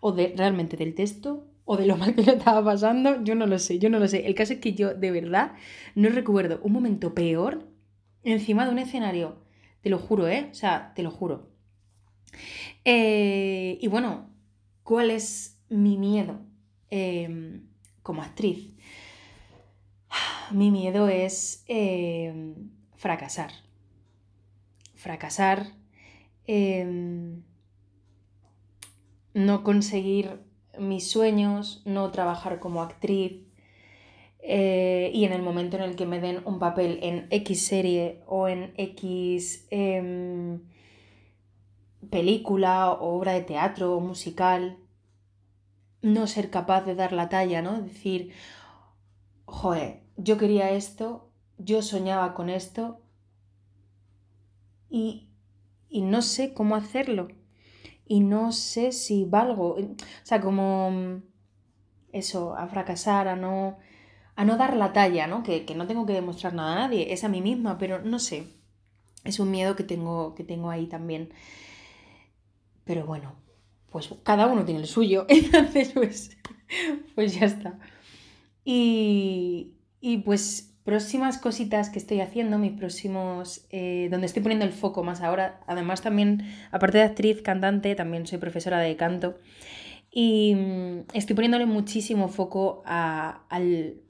o 0.00 0.10
de 0.10 0.34
realmente 0.36 0.76
del 0.76 0.96
texto, 0.96 1.46
o 1.64 1.76
de 1.76 1.86
lo 1.86 1.96
mal 1.96 2.16
que 2.16 2.24
lo 2.24 2.32
estaba 2.32 2.64
pasando. 2.64 3.22
Yo 3.22 3.36
no 3.36 3.46
lo 3.46 3.60
sé, 3.60 3.78
yo 3.78 3.90
no 3.90 4.00
lo 4.00 4.08
sé. 4.08 4.26
El 4.26 4.34
caso 4.34 4.54
es 4.54 4.58
que 4.58 4.74
yo, 4.74 4.92
de 4.92 5.12
verdad, 5.12 5.52
no 5.94 6.08
recuerdo 6.08 6.58
un 6.64 6.72
momento 6.72 7.14
peor 7.14 7.68
encima 8.24 8.64
de 8.66 8.72
un 8.72 8.80
escenario. 8.80 9.49
Te 9.82 9.90
lo 9.90 9.98
juro, 9.98 10.28
¿eh? 10.28 10.48
O 10.50 10.54
sea, 10.54 10.92
te 10.94 11.02
lo 11.02 11.10
juro. 11.10 11.48
Eh, 12.84 13.78
y 13.80 13.88
bueno, 13.88 14.30
¿cuál 14.82 15.10
es 15.10 15.58
mi 15.68 15.96
miedo 15.96 16.40
em, 16.90 17.66
como 18.02 18.22
actriz? 18.22 18.74
Mi 20.52 20.70
miedo 20.70 21.08
es 21.08 21.64
em, 21.68 22.70
fracasar. 22.96 23.52
Fracasar, 24.94 25.66
em, 26.46 27.42
no 29.32 29.62
conseguir 29.62 30.40
mis 30.78 31.10
sueños, 31.10 31.82
no 31.84 32.10
trabajar 32.10 32.58
como 32.58 32.82
actriz, 32.82 33.44
eh, 34.42 35.10
y 35.12 35.24
en 35.24 35.32
el 35.32 35.42
momento 35.42 35.76
en 35.76 35.82
el 35.82 35.96
que 35.96 36.06
me 36.06 36.20
den 36.20 36.42
un 36.44 36.58
papel 36.58 36.98
en 37.02 37.26
X 37.30 37.66
serie 37.66 38.22
o 38.26 38.48
en 38.48 38.72
X 38.76 39.66
película 42.10 42.90
o 42.90 43.16
obra 43.16 43.32
de 43.32 43.42
teatro 43.42 43.94
o 43.94 44.00
musical, 44.00 44.78
no 46.02 46.26
ser 46.26 46.50
capaz 46.50 46.82
de 46.82 46.94
dar 46.94 47.12
la 47.12 47.28
talla, 47.28 47.62
¿no? 47.62 47.82
Decir, 47.82 48.32
joder, 49.44 50.02
yo 50.16 50.38
quería 50.38 50.70
esto, 50.70 51.30
yo 51.58 51.82
soñaba 51.82 52.34
con 52.34 52.48
esto 52.48 53.00
y, 54.88 55.28
y 55.88 56.02
no 56.02 56.22
sé 56.22 56.54
cómo 56.54 56.74
hacerlo. 56.74 57.28
Y 58.06 58.20
no 58.20 58.50
sé 58.50 58.90
si 58.90 59.24
valgo. 59.24 59.76
O 59.76 59.94
sea, 60.24 60.40
como 60.40 60.90
mm, 60.90 61.22
eso, 62.12 62.56
a 62.56 62.66
fracasar, 62.66 63.28
a 63.28 63.36
no, 63.36 63.78
a 64.40 64.44
no 64.46 64.56
dar 64.56 64.74
la 64.74 64.94
talla, 64.94 65.26
¿no? 65.26 65.42
Que, 65.42 65.66
que 65.66 65.74
no 65.74 65.86
tengo 65.86 66.06
que 66.06 66.14
demostrar 66.14 66.54
nada 66.54 66.72
a 66.72 66.86
nadie, 66.86 67.12
es 67.12 67.24
a 67.24 67.28
mí 67.28 67.42
misma, 67.42 67.76
pero 67.76 68.00
no 68.00 68.18
sé. 68.18 68.46
Es 69.22 69.38
un 69.38 69.50
miedo 69.50 69.76
que 69.76 69.84
tengo, 69.84 70.34
que 70.34 70.44
tengo 70.44 70.70
ahí 70.70 70.86
también. 70.86 71.28
Pero 72.84 73.04
bueno, 73.04 73.34
pues 73.90 74.08
cada 74.22 74.46
uno 74.46 74.64
tiene 74.64 74.80
el 74.80 74.86
suyo, 74.86 75.26
entonces 75.28 75.90
pues, 75.90 76.38
pues 77.14 77.38
ya 77.38 77.44
está. 77.44 77.78
Y, 78.64 79.74
y 80.00 80.16
pues 80.18 80.72
próximas 80.84 81.36
cositas 81.36 81.90
que 81.90 81.98
estoy 81.98 82.22
haciendo, 82.22 82.56
mis 82.56 82.72
próximos, 82.72 83.66
eh, 83.68 84.08
donde 84.10 84.26
estoy 84.26 84.40
poniendo 84.40 84.64
el 84.64 84.72
foco 84.72 85.02
más 85.04 85.20
ahora, 85.20 85.60
además 85.66 86.00
también, 86.00 86.50
aparte 86.70 86.96
de 86.96 87.04
actriz, 87.04 87.42
cantante, 87.42 87.94
también 87.94 88.26
soy 88.26 88.38
profesora 88.38 88.78
de 88.78 88.96
canto 88.96 89.36
y 90.10 90.54
mm, 90.54 91.00
estoy 91.12 91.36
poniéndole 91.36 91.66
muchísimo 91.66 92.28
foco 92.28 92.82
a, 92.86 93.42
al, 93.50 94.00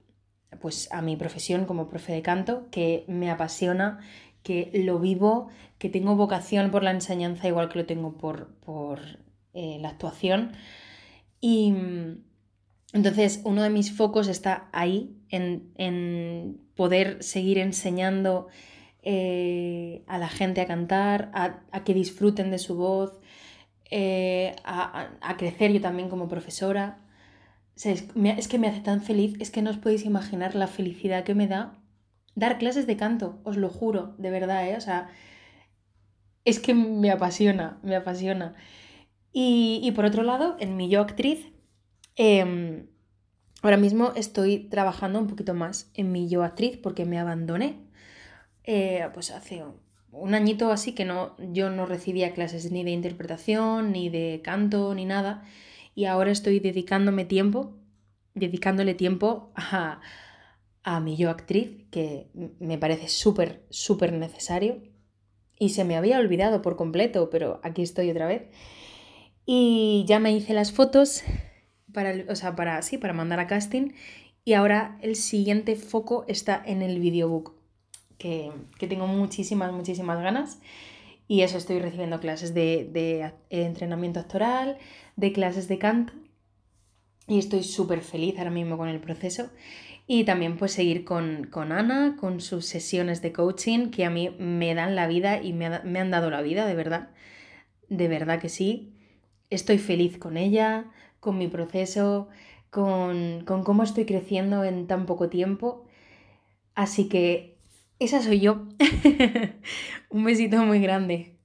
pues, 0.61 0.89
a 0.93 1.03
mi 1.03 1.17
profesión 1.17 1.65
como 1.65 1.89
profe 1.89 2.13
de 2.13 2.23
canto, 2.23 2.67
que 2.71 3.05
me 3.07 3.31
apasiona, 3.31 4.01
que 4.43 4.71
lo 4.75 4.99
vivo, 4.99 5.49
que 5.79 5.89
tengo 5.89 6.17
vocación 6.17 6.71
por 6.71 6.83
la 6.83 6.91
enseñanza 6.91 7.49
igual 7.49 7.69
que 7.69 7.79
lo 7.79 7.87
tengo 7.87 8.13
por, 8.13 8.49
por 8.65 9.01
eh, 9.55 9.79
la 9.81 9.91
actuación. 9.91 10.53
Y 11.41 11.73
mm, 11.73 12.23
entonces 12.93 13.41
uno 13.45 13.63
de 13.63 13.71
mis 13.71 13.93
focos 13.97 14.29
está 14.29 14.69
ahí, 14.73 15.17
en, 15.31 16.61
poder 16.75 17.23
seguir 17.23 17.59
enseñando 17.59 18.49
eh, 19.03 20.03
a 20.07 20.19
la 20.19 20.29
gente 20.29 20.61
a 20.61 20.67
cantar, 20.67 21.31
a, 21.35 21.85
que 21.85 21.95
disfruten 21.95 22.51
de 22.51 22.59
su 22.59 22.75
voz, 22.77 23.21
eh, 23.91 24.57
a, 24.65 25.37
crecer 25.37 25.73
yo 25.73 25.81
también 25.81 26.09
como 26.09 26.29
profesora. 26.29 26.99
Es, 27.77 28.05
es 28.15 28.49
que 28.49 28.59
me 28.59 28.69
hace 28.69 28.81
tan 28.81 29.03
feliz, 29.03 29.35
es 29.41 29.51
que 29.51 29.63
no 29.63 29.71
os 29.71 29.79
podéis 29.79 30.05
imaginar 30.05 30.55
la 30.55 30.67
felicidad 30.67 31.25
que 31.25 31.35
me 31.35 31.47
da 31.47 31.81
dar 32.35 32.59
clases 32.59 32.87
de 32.87 32.97
canto, 32.97 33.41
os 33.45 33.57
lo 33.57 33.69
juro, 33.69 34.15
de 34.19 34.31
verdad, 34.31 34.69
¿eh? 34.69 34.77
O 34.77 34.81
sea, 34.81 35.11
es 36.45 36.59
que 36.59 36.75
me 36.75 37.11
apasiona, 37.11 37.79
me 37.83 37.97
apasiona. 37.97 38.55
Y, 39.33 39.93
por 39.95 40.05
otro 40.05 40.23
lado, 40.23 40.57
en 40.59 40.77
mi 40.77 40.89
yo 40.89 41.01
actriz, 41.01 41.53
em, 42.17 42.89
ahora 43.63 43.77
mismo 43.77 44.13
estoy 44.17 44.69
trabajando 44.69 45.21
un 45.21 45.29
poquito 45.29 45.55
más 45.55 45.91
en 45.95 46.11
mi 46.13 46.29
yo 46.29 46.43
actriz 46.43 46.79
porque 46.79 47.05
me 47.05 47.19
abandoné. 47.19 47.77
Eh, 48.65 49.09
pues 49.15 49.31
hace 49.31 49.65
un 50.13 50.35
añito 50.35 50.71
así 50.73 50.95
que 50.95 51.05
no, 51.05 51.37
yo 51.53 51.71
no 51.71 51.87
recibía 51.87 52.35
clases 52.35 52.71
ni 52.73 52.85
de 52.85 52.91
interpretación, 52.91 53.93
ni 53.93 54.09
de 54.11 54.41
canto, 54.43 54.95
ni 54.95 55.05
nada. 55.05 55.45
Y 55.95 56.05
ahora 56.05 56.31
estoy 56.31 56.61
dedicándome 56.61 57.25
tiempo, 57.25 57.77
dedicándole 58.35 58.95
tiempo 58.95 59.53
a, 59.55 60.01
a 60.83 61.01
mi 61.01 61.17
yo 61.17 61.31
actriz, 61.31 61.87
que 61.91 62.31
me 62.59 62.79
parece 62.79 63.09
súper, 63.09 63.65
súper 63.71 64.13
necesario. 64.13 64.83
Y 65.59 65.71
se 65.71 65.85
me 65.85 65.97
había 65.97 66.19
olvidado 66.19 66.63
por 66.63 66.77
completo, 66.77 67.29
pero 67.31 67.61
aquí 67.63 67.83
estoy 67.83 68.11
otra 68.11 68.27
vez. 68.27 68.49
Y 69.45 70.05
ya 70.07 70.21
me 70.21 70.33
hice 70.33 70.55
las 70.55 70.73
fotos 70.73 71.23
para, 71.93 72.15
o 72.29 72.37
sea, 72.37 72.57
para, 72.57 72.81
sí, 72.83 72.99
para 72.99 73.13
mandar 73.13 73.41
a 73.41 73.47
casting. 73.47 73.93
Y 74.45 74.55
ahora 74.55 74.99
el 75.03 75.17
siguiente 75.17 75.77
foco 75.77 76.25
está 76.29 76.63
en 76.65 76.83
el 76.83 76.99
videobook, 76.99 77.55
que, 78.17 78.53
que 78.79 78.87
tengo 78.87 79.07
muchísimas, 79.07 79.73
muchísimas 79.73 80.23
ganas. 80.23 80.61
Y 81.31 81.43
eso 81.43 81.59
estoy 81.59 81.79
recibiendo 81.79 82.19
clases 82.19 82.55
de, 82.55 82.89
de 82.91 83.33
entrenamiento 83.51 84.19
actoral, 84.19 84.79
de 85.15 85.33
clases 85.33 85.69
de 85.69 85.79
canto. 85.79 86.13
Y 87.29 87.39
estoy 87.39 87.63
súper 87.63 88.01
feliz 88.01 88.37
ahora 88.37 88.51
mismo 88.51 88.77
con 88.77 88.89
el 88.89 88.99
proceso. 88.99 89.49
Y 90.09 90.25
también 90.25 90.57
pues 90.57 90.73
seguir 90.73 91.05
con, 91.05 91.49
Ana, 91.55 92.17
con 92.19 92.41
sus 92.41 92.67
sesiones 92.67 93.23
de 93.23 93.33
coaching, 93.33 93.93
que 93.93 94.05
a 94.05 94.11
mí 94.11 94.35
me 94.41 94.75
dan 94.75 94.97
la 94.97 95.07
vida 95.07 95.41
y 95.41 95.53
me, 95.53 95.67
han 95.67 96.11
dado 96.11 96.31
la 96.31 96.43
vida, 96.43 96.67
de 96.67 96.75
verdad. 96.75 97.11
De 97.89 98.09
verdad 98.09 98.41
que 98.41 98.49
sí. 98.49 98.93
Estoy 99.51 99.79
feliz 99.79 100.19
con 100.19 100.37
ella, 100.37 100.87
con 101.21 101.39
mi 101.39 101.47
proceso, 101.47 102.27
con, 102.71 103.45
con 103.45 103.63
cómo 103.63 103.85
estoy 103.85 104.05
creciendo 104.05 104.65
en 104.65 104.89
tan 104.89 105.07
poco 105.07 105.29
tiempo. 105.29 105.85
Así 106.75 107.09
que 107.09 107.60
esa 108.01 108.21
soy 108.21 108.41
yo. 108.41 108.67
Un 110.11 110.25
besito 110.25 110.57
muy 110.59 110.81
grande. 110.81 111.37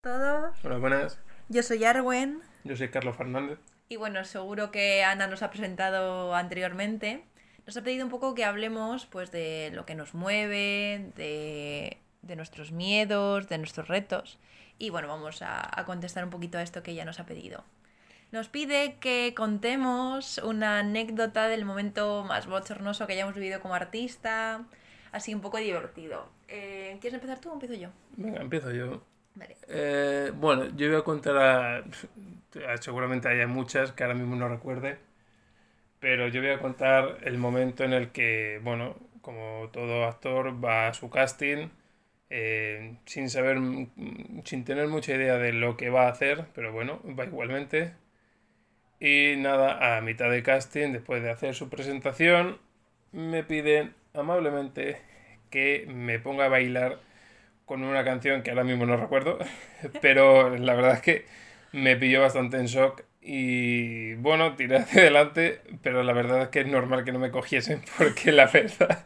Todos. 0.00 0.56
Hola, 0.64 0.78
buenas. 0.78 1.20
Yo 1.50 1.62
soy 1.62 1.84
Arwen. 1.84 2.40
Yo 2.64 2.76
soy 2.76 2.88
Carlos 2.88 3.16
Fernández. 3.16 3.58
Y 3.88 3.96
bueno, 3.96 4.24
seguro 4.24 4.70
que 4.70 5.04
Ana 5.04 5.26
nos 5.26 5.42
ha 5.42 5.50
presentado 5.50 6.34
anteriormente 6.34 7.24
nos 7.66 7.76
ha 7.76 7.82
pedido 7.82 8.04
un 8.04 8.10
poco 8.10 8.34
que 8.34 8.44
hablemos 8.44 9.06
pues 9.06 9.30
de 9.30 9.70
lo 9.72 9.86
que 9.86 9.94
nos 9.94 10.14
mueve, 10.14 11.12
de, 11.16 11.98
nuestros 12.36 12.72
miedos, 12.72 13.48
de 13.48 13.58
nuestros 13.58 13.88
retos. 13.88 14.38
Y 14.78 14.90
bueno, 14.90 15.08
vamos 15.08 15.40
a, 15.42 15.82
contestar 15.86 16.24
un 16.24 16.30
poquito 16.30 16.58
a 16.58 16.62
esto 16.62 16.82
que 16.82 16.90
ella 16.90 17.04
nos 17.04 17.20
ha 17.20 17.26
pedido. 17.26 17.64
Nos 18.32 18.48
pide 18.48 18.96
que 18.98 19.32
contemos 19.34 20.38
una 20.38 20.80
anécdota 20.80 21.48
del 21.48 21.64
momento 21.64 22.24
más 22.24 22.46
bochornoso 22.46 23.06
que 23.06 23.12
hayamos 23.12 23.34
vivido 23.34 23.60
como 23.60 23.74
artista, 23.74 24.64
así 25.14 25.34
un 25.34 25.40
poco 25.40 25.58
divertido. 25.58 26.28
Eh, 26.48 26.98
¿Quieres 27.00 27.14
empezar 27.14 27.40
tú 27.40 27.50
o 27.50 27.54
empiezo 27.54 27.74
yo? 27.74 27.88
Venga, 28.16 28.40
empiezo 28.40 28.70
yo. 28.72 29.02
Eh, 29.68 30.30
bueno, 30.34 30.66
yo 30.76 30.88
voy 30.88 30.98
a 30.98 31.02
contar 31.02 31.84
Seguramente 32.80 33.26
haya 33.26 33.48
muchas 33.48 33.90
que 33.90 34.04
ahora 34.04 34.14
mismo 34.14 34.36
no 34.36 34.48
recuerde 34.48 34.98
pero 36.04 36.28
yo 36.28 36.42
voy 36.42 36.50
a 36.50 36.58
contar 36.58 37.16
el 37.22 37.38
momento 37.38 37.82
en 37.82 37.94
el 37.94 38.10
que, 38.10 38.60
bueno, 38.62 38.94
como 39.22 39.70
todo 39.72 40.04
actor 40.04 40.62
va 40.62 40.88
a 40.88 40.92
su 40.92 41.08
casting 41.08 41.68
eh, 42.28 42.98
sin 43.06 43.30
saber, 43.30 43.56
sin 44.44 44.64
tener 44.66 44.88
mucha 44.88 45.14
idea 45.14 45.38
de 45.38 45.54
lo 45.54 45.78
que 45.78 45.88
va 45.88 46.06
a 46.06 46.10
hacer, 46.10 46.44
pero 46.54 46.72
bueno, 46.74 47.00
va 47.18 47.24
igualmente. 47.24 47.94
Y 49.00 49.36
nada, 49.38 49.96
a 49.96 50.02
mitad 50.02 50.30
de 50.30 50.42
casting, 50.42 50.92
después 50.92 51.22
de 51.22 51.30
hacer 51.30 51.54
su 51.54 51.70
presentación, 51.70 52.58
me 53.12 53.42
piden 53.42 53.94
amablemente 54.14 55.00
que 55.50 55.86
me 55.88 56.18
ponga 56.18 56.46
a 56.46 56.48
bailar 56.48 56.98
con 57.66 57.82
una 57.82 58.04
canción 58.04 58.42
que 58.42 58.50
ahora 58.50 58.64
mismo 58.64 58.86
no 58.86 58.96
recuerdo, 58.96 59.38
pero 60.00 60.56
la 60.56 60.74
verdad 60.74 60.94
es 60.94 61.00
que 61.00 61.26
me 61.72 61.96
pilló 61.96 62.20
bastante 62.20 62.56
en 62.58 62.66
shock 62.66 63.02
y 63.20 64.14
bueno, 64.16 64.54
tiré 64.54 64.76
hacia 64.76 65.02
adelante, 65.02 65.60
pero 65.82 66.02
la 66.02 66.12
verdad 66.12 66.42
es 66.42 66.48
que 66.48 66.60
es 66.60 66.66
normal 66.66 67.04
que 67.04 67.12
no 67.12 67.18
me 67.18 67.30
cogiesen 67.30 67.82
porque 67.98 68.32
la 68.32 68.46
verdad 68.46 69.04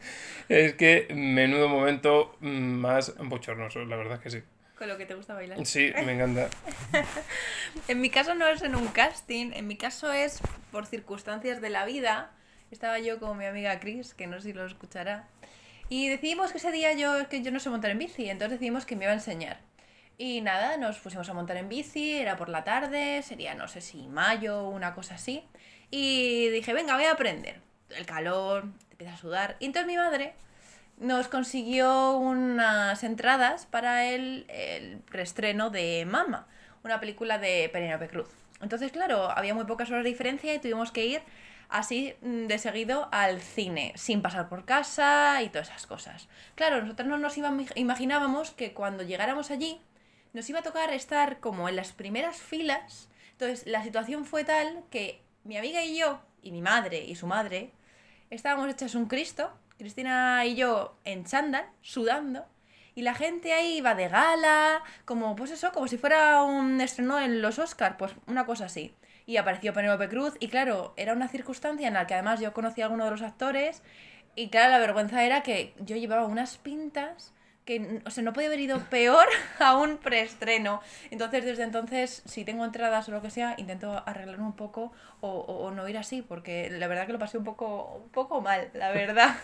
es 0.49 0.73
que 0.73 1.07
menudo 1.13 1.69
momento 1.69 2.35
más 2.39 3.15
bochornoso, 3.17 3.85
la 3.85 3.95
verdad 3.95 4.15
es 4.15 4.21
que 4.21 4.29
sí. 4.29 4.43
con 4.77 4.87
lo 4.89 4.97
que 4.97 5.05
te 5.05 5.15
gusta 5.15 5.33
bailar. 5.33 5.65
Sí, 5.65 5.91
me 6.05 6.13
encanta. 6.13 6.49
en 7.87 8.01
mi 8.01 8.09
caso 8.09 8.35
no 8.35 8.47
es 8.47 8.61
en 8.61 8.75
un 8.75 8.87
casting, 8.87 9.51
en 9.53 9.67
mi 9.67 9.77
caso 9.77 10.11
es 10.11 10.41
por 10.71 10.85
circunstancias 10.85 11.61
de 11.61 11.69
la 11.69 11.85
vida. 11.85 12.31
Estaba 12.71 12.99
yo 12.99 13.19
con 13.19 13.37
mi 13.37 13.45
amiga 13.45 13.79
Chris, 13.79 14.13
que 14.13 14.27
no 14.27 14.37
sé 14.37 14.49
si 14.49 14.53
lo 14.53 14.65
escuchará, 14.65 15.27
y 15.89 16.07
decidimos 16.07 16.51
que 16.51 16.59
ese 16.59 16.71
día 16.71 16.93
yo, 16.93 17.27
que 17.29 17.41
yo 17.41 17.51
no 17.51 17.59
sé 17.59 17.69
montar 17.71 17.89
en 17.91 17.97
bici, 17.97 18.29
entonces 18.29 18.59
decidimos 18.59 18.85
que 18.85 18.95
me 18.95 19.05
iba 19.05 19.11
a 19.11 19.15
enseñar. 19.15 19.57
Y 20.19 20.41
nada, 20.41 20.77
nos 20.77 20.99
pusimos 20.99 21.27
a 21.29 21.33
montar 21.33 21.57
en 21.57 21.67
bici, 21.67 22.13
era 22.13 22.37
por 22.37 22.49
la 22.49 22.63
tarde, 22.63 23.23
sería 23.23 23.55
no 23.55 23.67
sé 23.67 23.81
si 23.81 24.07
mayo 24.07 24.65
o 24.65 24.69
una 24.69 24.93
cosa 24.93 25.15
así. 25.15 25.43
Y 25.89 26.49
dije, 26.49 26.73
venga, 26.73 26.95
voy 26.95 27.05
a 27.05 27.13
aprender. 27.13 27.61
El 27.89 28.05
calor, 28.05 28.65
te 28.89 28.93
empieza 28.93 29.13
a 29.13 29.17
sudar. 29.17 29.55
Y 29.59 29.65
entonces 29.65 29.87
mi 29.87 29.97
madre 29.97 30.33
nos 30.99 31.27
consiguió 31.27 32.17
unas 32.17 33.03
entradas 33.03 33.65
para 33.65 34.05
el, 34.09 34.45
el 34.49 35.01
reestreno 35.07 35.71
de 35.71 36.05
Mama, 36.05 36.47
una 36.83 36.99
película 36.99 37.39
de 37.39 37.67
Penélope 37.73 38.09
Cruz. 38.09 38.29
Entonces, 38.61 38.91
claro, 38.91 39.31
había 39.31 39.55
muy 39.55 39.65
pocas 39.65 39.89
horas 39.89 40.03
de 40.03 40.09
diferencia 40.09 40.53
y 40.53 40.59
tuvimos 40.59 40.91
que 40.91 41.05
ir 41.05 41.21
así 41.69 42.15
mm, 42.21 42.47
de 42.47 42.57
seguido 42.57 43.07
al 43.11 43.41
cine, 43.41 43.93
sin 43.95 44.21
pasar 44.21 44.49
por 44.49 44.65
casa 44.65 45.41
y 45.41 45.49
todas 45.49 45.69
esas 45.69 45.87
cosas. 45.87 46.27
Claro, 46.55 46.81
nosotros 46.81 47.07
no 47.07 47.17
nos 47.17 47.37
imaginábamos 47.37 48.51
que 48.51 48.73
cuando 48.73 49.03
llegáramos 49.03 49.51
allí 49.51 49.79
nos 50.33 50.49
iba 50.49 50.59
a 50.59 50.63
tocar 50.63 50.93
estar 50.93 51.39
como 51.39 51.69
en 51.69 51.75
las 51.75 51.91
primeras 51.93 52.37
filas. 52.37 53.09
Entonces, 53.31 53.65
la 53.67 53.83
situación 53.83 54.25
fue 54.25 54.43
tal 54.43 54.83
que 54.89 55.21
mi 55.43 55.57
amiga 55.57 55.83
y 55.83 55.97
yo, 55.97 56.19
y 56.41 56.51
mi 56.51 56.61
madre 56.61 57.03
y 57.05 57.15
su 57.15 57.27
madre, 57.27 57.71
estábamos 58.29 58.69
hechas 58.69 58.95
un 58.95 59.05
Cristo, 59.05 59.51
Cristina 59.77 60.45
y 60.45 60.55
yo 60.55 60.97
en 61.05 61.25
chándal, 61.25 61.65
sudando, 61.81 62.45
y 62.95 63.01
la 63.01 63.15
gente 63.15 63.53
ahí 63.53 63.77
iba 63.77 63.95
de 63.95 64.09
gala, 64.09 64.83
como 65.05 65.35
pues 65.35 65.51
eso, 65.51 65.71
como 65.71 65.87
si 65.87 65.97
fuera 65.97 66.43
un 66.43 66.81
estreno 66.81 67.19
en 67.19 67.41
los 67.41 67.57
Oscars, 67.57 67.95
pues 67.97 68.13
una 68.27 68.45
cosa 68.45 68.65
así. 68.65 68.93
Y 69.29 69.37
apareció 69.37 69.73
Penélope 69.73 70.09
Cruz, 70.09 70.33
y 70.39 70.47
claro, 70.47 70.91
era 70.97 71.13
una 71.13 71.27
circunstancia 71.27 71.87
en 71.87 71.93
la 71.93 72.07
que 72.07 72.15
además 72.15 72.39
yo 72.39 72.51
conocía 72.51 72.85
a 72.85 72.87
alguno 72.87 73.05
de 73.05 73.11
los 73.11 73.21
actores, 73.21 73.83
y 74.35 74.49
claro, 74.49 74.71
la 74.71 74.79
vergüenza 74.79 75.23
era 75.23 75.43
que 75.43 75.75
yo 75.85 75.95
llevaba 75.97 76.25
unas 76.25 76.57
pintas 76.57 77.31
que, 77.63 78.01
o 78.07 78.09
sea, 78.09 78.23
no 78.23 78.33
podía 78.33 78.47
haber 78.47 78.59
ido 78.59 78.79
peor 78.89 79.27
a 79.59 79.77
un 79.77 79.99
preestreno. 79.99 80.81
Entonces, 81.11 81.45
desde 81.45 81.61
entonces, 81.61 82.23
si 82.25 82.43
tengo 82.43 82.65
entradas 82.65 83.07
o 83.07 83.11
lo 83.11 83.21
que 83.21 83.29
sea, 83.29 83.53
intento 83.57 84.01
arreglarme 84.07 84.45
un 84.45 84.55
poco 84.55 84.93
o, 85.21 85.71
no 85.75 85.87
ir 85.87 85.99
así, 85.99 86.23
porque 86.23 86.71
la 86.71 86.87
verdad 86.87 87.05
que 87.05 87.13
lo 87.13 87.19
pasé 87.19 87.37
un 87.37 87.43
poco, 87.43 88.01
un 88.05 88.09
poco 88.09 88.41
mal, 88.41 88.71
la 88.73 88.89
verdad. 88.93 89.35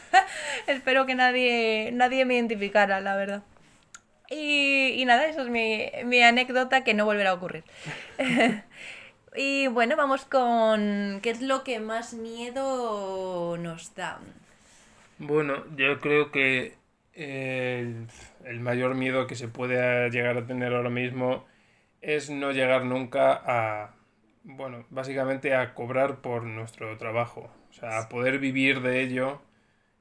Espero 0.65 1.05
que 1.05 1.13
nadie, 1.13 1.91
nadie 1.93 2.25
me 2.25 2.33
identificara, 2.33 3.01
la 3.01 3.15
verdad. 3.15 3.43
Y, 4.31 4.99
y 4.99 5.05
nada, 5.05 5.27
eso 5.27 5.43
es 5.43 5.49
mi, 5.49 5.91
mi 6.05 6.23
anécdota 6.23 6.83
que 6.83 6.95
no 6.95 7.05
volverá 7.05 7.29
a 7.29 7.33
ocurrir. 7.35 7.63
Y 9.37 9.67
bueno, 9.67 9.95
vamos 9.95 10.25
con 10.25 11.19
qué 11.21 11.29
es 11.29 11.41
lo 11.41 11.63
que 11.63 11.79
más 11.79 12.13
miedo 12.13 13.57
nos 13.57 13.95
da. 13.95 14.19
Bueno, 15.17 15.63
yo 15.75 15.99
creo 15.99 16.31
que 16.31 16.75
el, 17.13 18.59
mayor 18.59 18.95
miedo 18.95 19.27
que 19.27 19.35
se 19.35 19.47
puede 19.47 20.09
llegar 20.09 20.37
a 20.37 20.45
tener 20.45 20.73
ahora 20.73 20.89
mismo 20.89 21.45
es 22.01 22.29
no 22.29 22.51
llegar 22.51 22.85
nunca 22.85 23.41
a, 23.45 23.95
bueno, 24.43 24.85
básicamente 24.89 25.55
a 25.55 25.73
cobrar 25.73 26.21
por 26.21 26.43
nuestro 26.43 26.97
trabajo, 26.97 27.49
o 27.69 27.73
sea, 27.73 27.99
a 27.99 28.09
poder 28.09 28.39
vivir 28.39 28.81
de 28.81 29.01
ello 29.01 29.41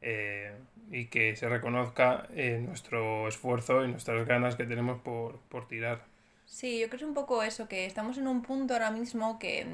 eh, 0.00 0.52
y 0.90 1.06
que 1.06 1.36
se 1.36 1.48
reconozca 1.48 2.26
eh, 2.34 2.60
nuestro 2.60 3.28
esfuerzo 3.28 3.84
y 3.84 3.88
nuestras 3.88 4.26
ganas 4.26 4.56
que 4.56 4.64
tenemos 4.64 5.00
por, 5.00 5.38
por 5.48 5.68
tirar. 5.68 6.13
Sí, 6.46 6.78
yo 6.78 6.88
creo 6.88 6.98
que 6.98 7.04
es 7.04 7.08
un 7.08 7.14
poco 7.14 7.42
eso, 7.42 7.68
que 7.68 7.86
estamos 7.86 8.18
en 8.18 8.28
un 8.28 8.42
punto 8.42 8.74
ahora 8.74 8.90
mismo 8.90 9.38
que, 9.38 9.66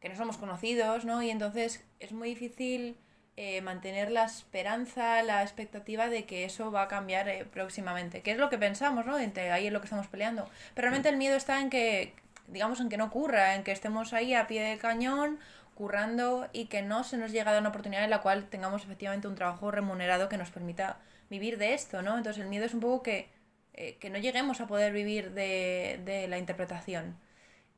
que 0.00 0.08
no 0.08 0.16
somos 0.16 0.36
conocidos, 0.36 1.04
¿no? 1.04 1.22
Y 1.22 1.30
entonces 1.30 1.84
es 2.00 2.12
muy 2.12 2.30
difícil 2.30 2.96
eh, 3.38 3.60
mantener 3.60 4.10
la 4.10 4.24
esperanza, 4.24 5.22
la 5.22 5.42
expectativa 5.42 6.08
de 6.08 6.24
que 6.24 6.44
eso 6.46 6.70
va 6.72 6.82
a 6.82 6.88
cambiar 6.88 7.28
eh, 7.28 7.44
próximamente, 7.44 8.22
que 8.22 8.30
es 8.30 8.38
lo 8.38 8.48
que 8.48 8.56
pensamos, 8.56 9.04
¿no? 9.04 9.16
ahí 9.16 9.66
es 9.66 9.72
lo 9.72 9.80
que 9.80 9.84
estamos 9.84 10.06
peleando. 10.06 10.48
Pero 10.74 10.86
realmente 10.86 11.10
el 11.10 11.18
miedo 11.18 11.36
está 11.36 11.60
en 11.60 11.68
que, 11.68 12.14
digamos, 12.48 12.80
en 12.80 12.88
que 12.88 12.96
no 12.96 13.04
ocurra, 13.04 13.54
en 13.54 13.62
que 13.62 13.72
estemos 13.72 14.14
ahí 14.14 14.32
a 14.32 14.46
pie 14.46 14.62
de 14.62 14.78
cañón, 14.78 15.38
currando 15.74 16.48
y 16.54 16.66
que 16.66 16.80
no 16.80 17.04
se 17.04 17.18
nos 17.18 17.30
llegue 17.30 17.50
a 17.50 17.52
dar 17.52 17.60
una 17.60 17.68
oportunidad 17.68 18.04
en 18.04 18.10
la 18.10 18.22
cual 18.22 18.48
tengamos 18.48 18.84
efectivamente 18.84 19.28
un 19.28 19.34
trabajo 19.34 19.70
remunerado 19.70 20.30
que 20.30 20.38
nos 20.38 20.50
permita 20.50 20.96
vivir 21.28 21.58
de 21.58 21.74
esto, 21.74 22.00
¿no? 22.00 22.16
Entonces 22.16 22.42
el 22.42 22.48
miedo 22.48 22.64
es 22.64 22.72
un 22.72 22.80
poco 22.80 23.02
que, 23.02 23.28
eh, 23.76 23.96
que 23.96 24.10
no 24.10 24.18
lleguemos 24.18 24.60
a 24.60 24.66
poder 24.66 24.92
vivir 24.92 25.32
de, 25.32 26.00
de 26.04 26.28
la 26.28 26.38
interpretación. 26.38 27.16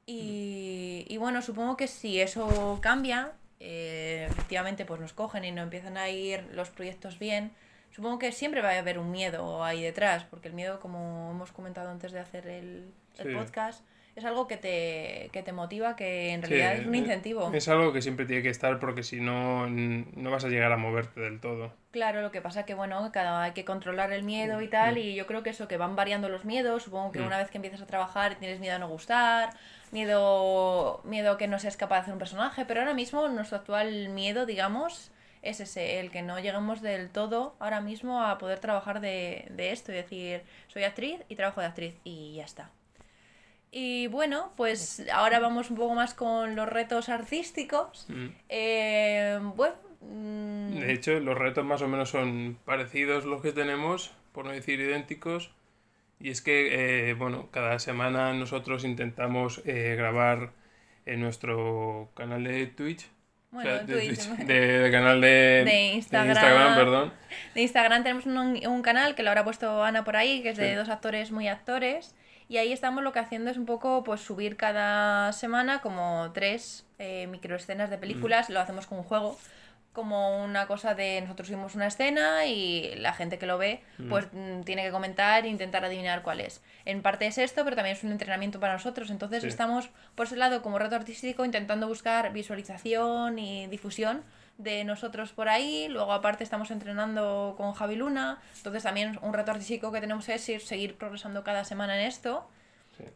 Y, 0.07 1.05
y 1.09 1.17
bueno, 1.19 1.43
supongo 1.43 1.77
que 1.77 1.87
si 1.87 2.21
eso 2.21 2.79
cambia, 2.81 3.33
eh, 3.61 4.27
efectivamente 4.31 4.85
pues 4.85 5.01
nos 5.01 5.13
cogen 5.13 5.45
y 5.45 5.51
no 5.51 5.63
empiezan 5.63 5.97
a 5.97 6.09
ir 6.09 6.49
los 6.55 6.71
proyectos 6.71 7.19
bien, 7.19 7.51
supongo 7.91 8.19
que 8.19 8.31
siempre 8.31 8.63
va 8.63 8.71
a 8.71 8.79
haber 8.79 8.99
un 8.99 9.11
miedo 9.11 9.65
ahí 9.65 9.83
detrás, 9.83 10.25
porque 10.25 10.49
el 10.49 10.55
miedo, 10.55 10.79
como 10.79 11.33
hemos 11.33 11.51
comentado 11.51 11.91
antes 11.91 12.13
de 12.13 12.21
hacer 12.21 12.47
el, 12.47 12.93
podcast, 13.35 13.85
es 14.19 14.25
algo 14.25 14.49
que 14.49 14.57
te, 14.57 15.31
que 15.33 15.43
te 15.43 15.53
motiva, 15.53 15.95
que 15.95 16.31
en 16.33 16.43
realidad 16.43 16.75
es 16.75 16.87
un 16.87 16.95
incentivo. 16.95 17.51
Es 17.55 17.69
algo 17.69 17.93
que 17.93 18.03
siempre 18.03 18.27
tiene 18.27 18.43
que 18.43 18.51
estar 18.51 18.81
porque 18.81 19.03
si 19.05 19.21
no, 19.21 19.69
no 19.69 20.31
vas 20.31 20.45
a 20.45 20.49
llegar 20.49 20.73
a 20.73 20.77
moverte 20.77 21.21
del 21.21 21.41
todo. 21.41 21.73
Claro, 21.93 22.21
lo 22.21 22.33
que 22.33 22.43
pasa 22.43 22.65
que, 22.65 22.75
bueno, 22.75 23.11
cada 23.13 23.43
hay 23.45 23.53
que 23.53 23.65
controlar 23.65 24.13
el 24.13 24.25
miedo 24.25 24.61
y 24.61 24.69
tal, 24.69 24.99
y 24.99 25.15
yo 25.15 25.27
creo 25.27 25.43
que 25.43 25.51
eso, 25.51 25.69
que 25.69 25.77
van 25.77 25.95
variando 25.95 26.29
los 26.29 26.45
miedos, 26.45 26.83
supongo 26.83 27.13
que 27.13 27.21
mm. 27.21 27.27
una 27.27 27.39
vez 27.39 27.51
que 27.51 27.59
empiezas 27.59 27.81
a 27.81 27.87
trabajar 27.87 28.35
tienes 28.35 28.59
miedo 28.59 28.75
a 28.75 28.79
no 28.81 28.89
gustar, 28.89 29.51
miedo, 29.93 31.01
miedo 31.05 31.37
que 31.37 31.47
no 31.47 31.61
seas 31.61 31.77
capaz 31.77 31.97
de 31.97 32.01
hacer 32.03 32.13
un 32.15 32.19
personaje, 32.19 32.65
pero 32.65 32.81
ahora 32.81 32.95
mismo 32.95 33.29
nuestro 33.29 33.59
actual 33.59 34.09
miedo, 34.09 34.47
digamos, 34.47 35.13
es 35.43 35.61
ese, 35.61 36.01
el 36.01 36.11
que 36.11 36.23
no 36.23 36.41
lleguemos 36.41 36.83
del 36.83 37.11
todo 37.11 37.55
ahora 37.61 37.81
mismo 37.81 38.23
a 38.23 38.37
poder 38.39 38.59
trabajar 38.59 39.01
de, 39.01 39.47
de 39.51 39.71
esto 39.71 39.93
y 39.93 39.95
decir, 39.95 40.43
soy 40.67 40.83
actriz 40.83 41.21
y 41.29 41.37
trabajo 41.37 41.61
de 41.61 41.69
actriz 41.69 41.95
y 42.03 42.35
ya 42.35 42.45
está. 42.45 42.73
Y 43.71 44.07
bueno, 44.07 44.53
pues 44.57 45.05
ahora 45.13 45.41
vamos 45.41 45.71
un 45.71 45.77
poco 45.77 45.95
más 45.95 46.15
con 46.15 46.57
los 46.57 46.69
retos 46.69 47.09
artísticos. 47.09 48.07
Mm. 48.09 48.27
Eh, 48.49 49.39
bueno. 49.57 49.75
Mm, 50.01 50.79
de 50.79 50.93
hecho, 50.93 51.19
los 51.21 51.37
retos 51.37 51.65
más 51.65 51.83
o 51.83 51.89
menos 51.89 52.11
son 52.11 52.59
parecidos 52.65 53.25
los 53.25 53.43
que 53.43 53.53
tenemos, 53.53 54.13
por 54.33 54.47
no 54.47 54.53
decir 54.53 54.81
idénticos. 54.81 55.51
Y 56.21 56.31
es 56.31 56.41
que, 56.41 57.11
eh, 57.11 57.15
bueno, 57.15 57.49
cada 57.51 57.79
semana 57.79 58.33
nosotros 58.33 58.85
intentamos 58.85 59.63
eh, 59.65 59.95
grabar 59.97 60.53
en 61.07 61.21
nuestro 61.21 62.11
canal 62.15 62.45
de 62.45 62.67
Twitch. 62.67 63.09
Bueno, 63.51 63.71
de, 63.71 63.95
Twitch, 63.95 64.21
de, 64.47 64.89
canal 64.91 65.21
de, 65.21 65.65
de, 65.65 65.93
Instagram, 65.95 66.75
perdón. 66.77 67.13
De 67.55 67.63
Instagram 67.63 68.03
tenemos 68.03 68.27
un, 68.27 68.67
un, 68.67 68.83
canal 68.83 69.15
que 69.15 69.23
lo 69.23 69.31
habrá 69.31 69.43
puesto 69.45 69.83
Ana 69.83 70.05
por 70.05 70.17
ahí, 70.17 70.43
que 70.43 70.51
es 70.51 70.57
de 70.59 70.75
dos 70.75 70.89
actores 70.89 71.31
muy 71.31 71.49
actores. 71.49 72.15
Y 72.49 72.57
ahí 72.57 72.73
estamos 72.73 73.05
lo 73.05 73.13
que 73.13 73.19
haciendo 73.19 73.51
es 73.51 73.59
un 73.59 73.67
poco 73.67 74.03
pues 74.05 74.21
subir 74.21 74.57
cada 74.57 75.33
semana 75.33 75.81
como 75.81 76.31
tres 76.33 76.87
eh, 76.99 77.27
microescenas 77.27 77.91
de 77.91 77.99
películas, 77.99 78.49
lo 78.49 78.61
hacemos 78.61 78.87
con 78.87 78.99
un 78.99 79.05
juego 79.05 79.39
como 79.93 80.45
una 80.45 80.69
cosa 80.69 80.95
de 80.95 81.21
nosotros 81.21 81.51
vimos 81.51 81.75
una 81.75 81.89
escena 81.89 82.47
y 82.47 82.95
la 82.99 83.13
gente 83.13 83.37
que 83.37 83.47
lo 83.47 83.59
ve 83.59 83.83
mm. 83.99 84.09
pues 84.09 84.29
mm, 84.33 84.61
tiene 84.63 84.85
que 84.85 84.93
comentar 84.93 85.45
e 85.45 85.49
intentar 85.49 85.85
adivinar 85.85 86.23
cuál 86.23 86.41
es. 86.41 86.63
En 86.85 87.03
parte 87.03 87.27
es 87.27 87.37
esto, 87.37 87.65
pero 87.65 87.75
también 87.75 87.97
es 87.97 88.05
un 88.05 88.13
entrenamiento 88.13 88.61
para 88.61 88.75
nosotros. 88.75 89.11
Entonces 89.11 89.43
estamos 89.43 89.91
por 90.15 90.27
ese 90.27 90.37
lado 90.37 90.63
como 90.63 90.79
reto 90.79 90.95
artístico 90.95 91.45
intentando 91.45 91.89
buscar 91.89 92.33
visualización 92.33 93.39
y 93.39 93.67
difusión 93.67 94.23
de 94.59 94.85
nosotros 94.85 95.33
por 95.33 95.49
ahí. 95.49 95.89
Luego 95.89 96.13
aparte 96.13 96.45
estamos 96.45 96.71
entrenando 96.71 97.55
con 97.57 97.73
Javi 97.73 97.97
Luna. 97.97 98.39
Entonces 98.59 98.83
también 98.83 99.19
un 99.23 99.33
reto 99.33 99.53
artístico 99.53 99.91
que 99.91 100.01
tenemos 100.01 100.29
es 100.29 100.47
ir, 100.49 100.61
seguir 100.61 100.97
progresando 100.97 101.43
cada 101.43 101.65
semana 101.65 101.99
en 101.99 102.07
esto. 102.07 102.47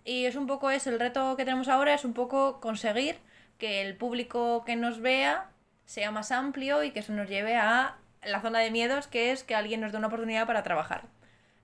Y 0.04 0.24
es 0.26 0.36
un 0.36 0.46
poco 0.46 0.70
es 0.70 0.86
el 0.86 0.98
reto 0.98 1.36
que 1.36 1.44
tenemos 1.44 1.66
ahora 1.68 1.92
es 1.92 2.04
un 2.04 2.12
poco 2.14 2.60
conseguir 2.60 3.16
que 3.58 3.82
el 3.82 3.96
público 3.96 4.64
que 4.64 4.76
nos 4.76 5.00
vea 5.00 5.50
sea 5.86 6.12
más 6.12 6.30
amplio 6.30 6.84
y 6.84 6.92
que 6.92 7.00
eso 7.00 7.12
nos 7.12 7.28
lleve 7.28 7.56
a 7.56 7.96
la 8.24 8.40
zona 8.40 8.60
de 8.60 8.70
miedos, 8.70 9.08
que 9.08 9.32
es 9.32 9.42
que 9.42 9.56
alguien 9.56 9.80
nos 9.80 9.90
dé 9.90 9.98
una 9.98 10.06
oportunidad 10.06 10.46
para 10.46 10.62
trabajar. 10.62 11.02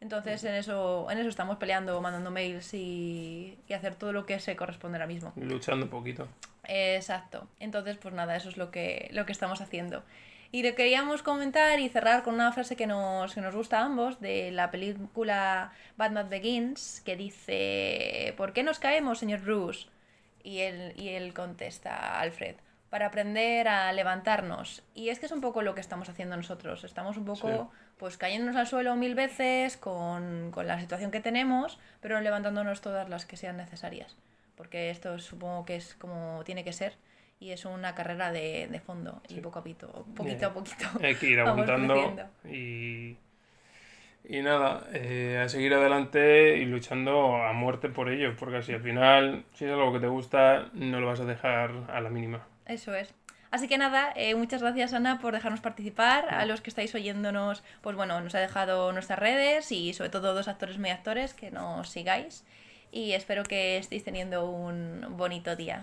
Entonces 0.00 0.42
en 0.42 0.54
eso, 0.54 1.08
en 1.10 1.18
eso 1.18 1.28
estamos 1.28 1.58
peleando, 1.58 2.00
mandando 2.00 2.32
mails 2.32 2.74
y, 2.74 3.56
y 3.68 3.72
hacer 3.72 3.94
todo 3.94 4.12
lo 4.12 4.26
que 4.26 4.40
se 4.40 4.56
corresponde 4.56 4.96
ahora 4.98 5.06
mismo. 5.06 5.32
Luchando 5.36 5.86
un 5.86 5.90
poquito. 5.90 6.26
Exacto. 6.68 7.48
Entonces, 7.58 7.96
pues 7.96 8.14
nada, 8.14 8.36
eso 8.36 8.48
es 8.50 8.56
lo 8.56 8.70
que, 8.70 9.08
lo 9.12 9.26
que 9.26 9.32
estamos 9.32 9.60
haciendo. 9.60 10.04
Y 10.50 10.62
le 10.62 10.74
queríamos 10.74 11.22
comentar 11.22 11.78
y 11.78 11.88
cerrar 11.88 12.22
con 12.22 12.34
una 12.34 12.52
frase 12.52 12.76
que 12.76 12.86
nos, 12.86 13.34
que 13.34 13.40
nos 13.40 13.54
gusta 13.54 13.80
a 13.80 13.84
ambos 13.84 14.20
de 14.20 14.50
la 14.50 14.70
película 14.70 15.72
Batman 15.96 16.28
Begins, 16.30 17.02
que 17.04 17.16
dice, 17.16 18.34
¿por 18.36 18.52
qué 18.52 18.62
nos 18.62 18.78
caemos, 18.78 19.18
señor 19.18 19.40
Bruce? 19.40 19.88
Y 20.42 20.60
él, 20.60 20.94
y 20.96 21.08
él 21.08 21.34
contesta, 21.34 22.18
Alfred, 22.18 22.56
para 22.88 23.06
aprender 23.06 23.68
a 23.68 23.92
levantarnos. 23.92 24.82
Y 24.94 25.10
es 25.10 25.18
que 25.18 25.26
es 25.26 25.32
un 25.32 25.42
poco 25.42 25.60
lo 25.60 25.74
que 25.74 25.82
estamos 25.82 26.08
haciendo 26.08 26.36
nosotros. 26.36 26.84
Estamos 26.84 27.18
un 27.18 27.26
poco 27.26 27.70
pues 27.98 28.16
cayéndonos 28.16 28.56
al 28.56 28.66
suelo 28.66 28.96
mil 28.96 29.14
veces 29.14 29.76
con, 29.76 30.50
con, 30.50 30.66
la 30.66 30.80
situación 30.80 31.10
que 31.10 31.20
tenemos, 31.20 31.78
pero 32.00 32.20
levantándonos 32.20 32.80
todas 32.80 33.10
las 33.10 33.26
que 33.26 33.36
sean 33.36 33.58
necesarias. 33.58 34.16
Porque 34.58 34.90
esto 34.90 35.18
supongo 35.20 35.64
que 35.64 35.76
es 35.76 35.94
como 35.94 36.42
tiene 36.44 36.64
que 36.64 36.72
ser 36.72 36.96
y 37.38 37.52
es 37.52 37.64
una 37.64 37.94
carrera 37.94 38.32
de, 38.32 38.66
de 38.68 38.80
fondo 38.80 39.22
y 39.28 39.40
poco 39.40 39.60
a 39.60 39.62
poquito, 39.62 40.04
poquito 40.16 40.46
a 40.48 40.52
poquito. 40.52 40.84
Hay 41.02 41.14
que 41.14 41.28
ir 41.28 41.38
aguantando 41.38 41.94
y, 42.44 43.16
y 44.24 44.42
nada, 44.42 44.84
eh, 44.92 45.40
a 45.42 45.48
seguir 45.48 45.72
adelante 45.74 46.58
y 46.58 46.64
luchando 46.64 47.36
a 47.36 47.52
muerte 47.52 47.88
por 47.88 48.10
ello, 48.10 48.34
porque 48.36 48.56
así 48.56 48.72
al 48.72 48.82
final, 48.82 49.44
si 49.54 49.64
es 49.64 49.70
algo 49.70 49.92
que 49.92 50.00
te 50.00 50.08
gusta, 50.08 50.68
no 50.72 50.98
lo 50.98 51.06
vas 51.06 51.20
a 51.20 51.24
dejar 51.24 51.70
a 51.88 52.00
la 52.00 52.10
mínima. 52.10 52.44
Eso 52.66 52.92
es. 52.96 53.14
Así 53.52 53.68
que 53.68 53.78
nada, 53.78 54.12
eh, 54.16 54.34
muchas 54.34 54.60
gracias 54.60 54.92
Ana 54.92 55.20
por 55.20 55.32
dejarnos 55.32 55.60
participar. 55.60 56.34
A 56.34 56.44
los 56.46 56.60
que 56.60 56.70
estáis 56.70 56.94
oyéndonos, 56.96 57.62
pues 57.80 57.94
bueno, 57.94 58.20
nos 58.20 58.34
ha 58.34 58.40
dejado 58.40 58.92
nuestras 58.92 59.20
redes 59.20 59.70
y 59.70 59.94
sobre 59.94 60.10
todo 60.10 60.34
dos 60.34 60.48
actores 60.48 60.78
muy 60.78 60.90
actores 60.90 61.32
que 61.32 61.52
nos 61.52 61.88
sigáis. 61.88 62.44
Y 62.90 63.12
espero 63.12 63.44
que 63.44 63.78
estéis 63.78 64.04
teniendo 64.04 64.50
un 64.50 65.16
bonito 65.16 65.56
día. 65.56 65.82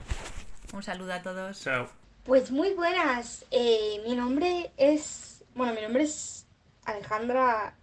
Un 0.74 0.84
saludo 0.84 1.13
a 1.13 1.22
todos. 1.22 1.62
Chao. 1.62 1.88
Pues 2.24 2.52
muy 2.52 2.74
buenas. 2.74 3.46
Eh, 3.52 4.02
mi 4.06 4.15
nombre 4.15 4.72
es. 4.78 5.44
Bueno, 5.54 5.74
mi 5.74 5.82
nombre 5.82 6.04
es 6.04 6.48
Alejandra 6.86 7.76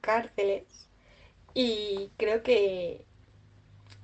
Cárceles. 0.00 0.88
Y 1.54 2.10
creo 2.16 2.42
que 2.42 3.04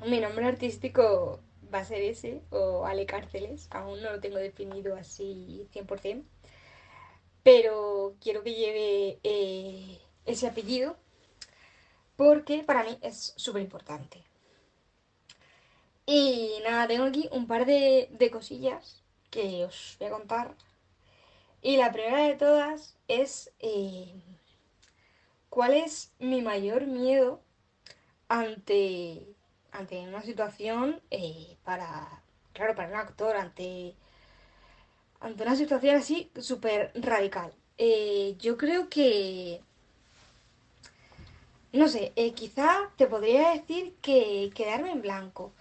mi 0.07 0.21
nombre 0.21 0.47
artístico 0.47 1.41
va 1.73 1.81
a 1.81 1.85
ser 1.85 2.03
ese, 2.03 2.43
o 2.51 2.87
Ale 2.87 3.07
Cárceles, 3.07 3.69
aún 3.71 4.01
no 4.03 4.13
lo 4.13 4.21
tengo 4.21 4.39
definido 4.39 4.97
así 4.97 5.67
100%, 5.73 6.23
pero 7.43 8.15
quiero 8.21 8.43
que 8.43 8.55
lleve 8.55 9.19
eh, 9.23 9.99
ese 10.25 10.47
apellido 10.47 10.97
porque 12.17 12.63
para 12.65 12.85
mí 12.85 12.99
es 13.03 13.35
súper 13.37 13.63
importante. 13.63 14.25
Y 16.07 16.53
nada, 16.65 16.87
tengo 16.87 17.05
aquí 17.05 17.29
un 17.33 17.47
par 17.47 17.67
de, 17.67 18.31
cosillas 18.33 19.03
que 19.31 19.65
os 19.65 19.97
voy 19.99 20.09
a 20.09 20.13
contar. 20.13 20.55
Y 21.63 21.77
la 21.77 21.93
primera 21.93 22.29
de 22.29 22.35
todas 22.35 22.97
es 23.09 23.53
eh, 23.59 24.15
cuál 25.49 25.75
es 25.75 26.13
mi 26.19 26.43
mayor 26.43 26.87
miedo 26.87 27.41
ante 28.29 29.35
ante 29.75 29.99
una 30.09 30.23
situación 30.23 31.03
eh, 31.11 31.57
para, 31.65 32.23
claro, 32.53 32.75
para 32.75 32.89
un 32.89 32.95
actor, 32.95 33.37
ante, 33.37 33.95
ante 35.21 35.43
una 35.43 35.57
situación 35.57 35.97
así 35.97 36.31
súper 36.41 36.93
radical. 36.95 37.53
Eh, 37.77 38.37
yo 38.39 38.57
creo 38.57 38.89
que, 38.89 39.63
no 41.75 41.89
sé, 41.89 42.13
eh, 42.17 42.33
quizá 42.35 42.91
te 42.97 43.07
podría 43.07 43.51
decir 43.51 43.95
que 44.01 44.51
quedarme 44.55 44.93
en 44.93 45.03
blanco, 45.03 45.53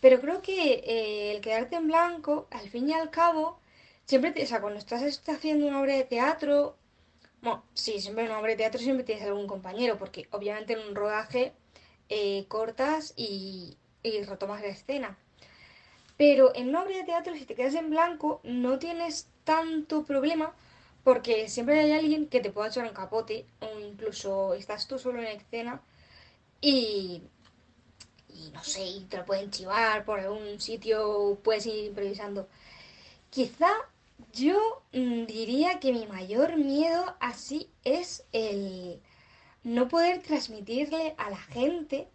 pero 0.00 0.20
creo 0.20 0.42
que 0.42 1.32
el 1.32 1.40
quedarte 1.40 1.76
en 1.76 1.86
blanco, 1.86 2.48
al 2.50 2.68
fin 2.68 2.88
y 2.88 2.94
al 2.94 3.10
cabo, 3.10 3.60
siempre, 4.04 4.32
te, 4.32 4.42
o 4.44 4.46
sea, 4.46 4.60
cuando 4.60 4.78
estás 4.80 5.02
haciendo 5.28 5.66
una 5.66 5.80
obra 5.80 5.94
de 5.94 6.04
teatro, 6.04 6.76
bueno, 7.42 7.64
sí, 7.74 8.00
siempre 8.00 8.24
en 8.24 8.30
una 8.30 8.40
obra 8.40 8.50
de 8.50 8.56
teatro 8.56 8.80
siempre 8.80 9.04
tienes 9.04 9.24
algún 9.24 9.46
compañero, 9.46 9.98
porque 9.98 10.26
obviamente 10.32 10.72
en 10.74 10.80
un 10.80 10.94
rodaje 10.94 11.52
eh, 12.08 12.44
cortas 12.48 13.14
y, 13.16 13.76
retomas 14.26 14.62
la 14.62 14.68
escena. 14.68 15.16
Pero 16.16 16.54
en 16.54 16.68
una 16.70 16.82
obra 16.82 16.96
de 16.96 17.04
teatro, 17.04 17.34
si 17.34 17.44
te 17.46 17.54
quedas 17.54 17.74
en 17.74 17.90
blanco, 17.90 18.40
no 18.44 18.78
tienes 18.78 19.28
tanto 19.44 20.04
problema 20.04 20.54
porque 21.04 21.48
siempre 21.48 21.80
hay 21.80 21.92
alguien 21.92 22.26
que 22.28 22.40
te 22.40 22.50
pueda 22.50 22.68
echar 22.68 22.84
un 22.86 22.94
capote 22.94 23.46
o 23.60 23.80
incluso 23.80 24.54
estás 24.54 24.86
tú 24.86 24.98
solo 24.98 25.20
en 25.20 25.28
escena 25.28 25.82
y, 26.60 27.22
no 28.52 28.62
sé, 28.62 28.84
y 28.84 29.00
te 29.04 29.16
lo 29.18 29.24
pueden 29.24 29.50
chivar 29.50 30.04
por 30.04 30.20
algún 30.20 30.60
sitio, 30.60 31.38
puedes 31.42 31.66
ir 31.66 31.86
improvisando. 31.86 32.48
Quizá 33.30 33.68
yo 34.32 34.82
mm, 34.92 35.24
diría 35.26 35.80
que 35.80 35.92
mi 35.92 36.06
mayor 36.06 36.56
miedo 36.56 37.16
así 37.20 37.68
es 37.84 38.24
el 38.32 39.00
no 39.64 39.88
poder 39.88 40.22
transmitirle 40.22 41.14
a 41.18 41.30
la 41.30 41.38
gente 41.38 42.08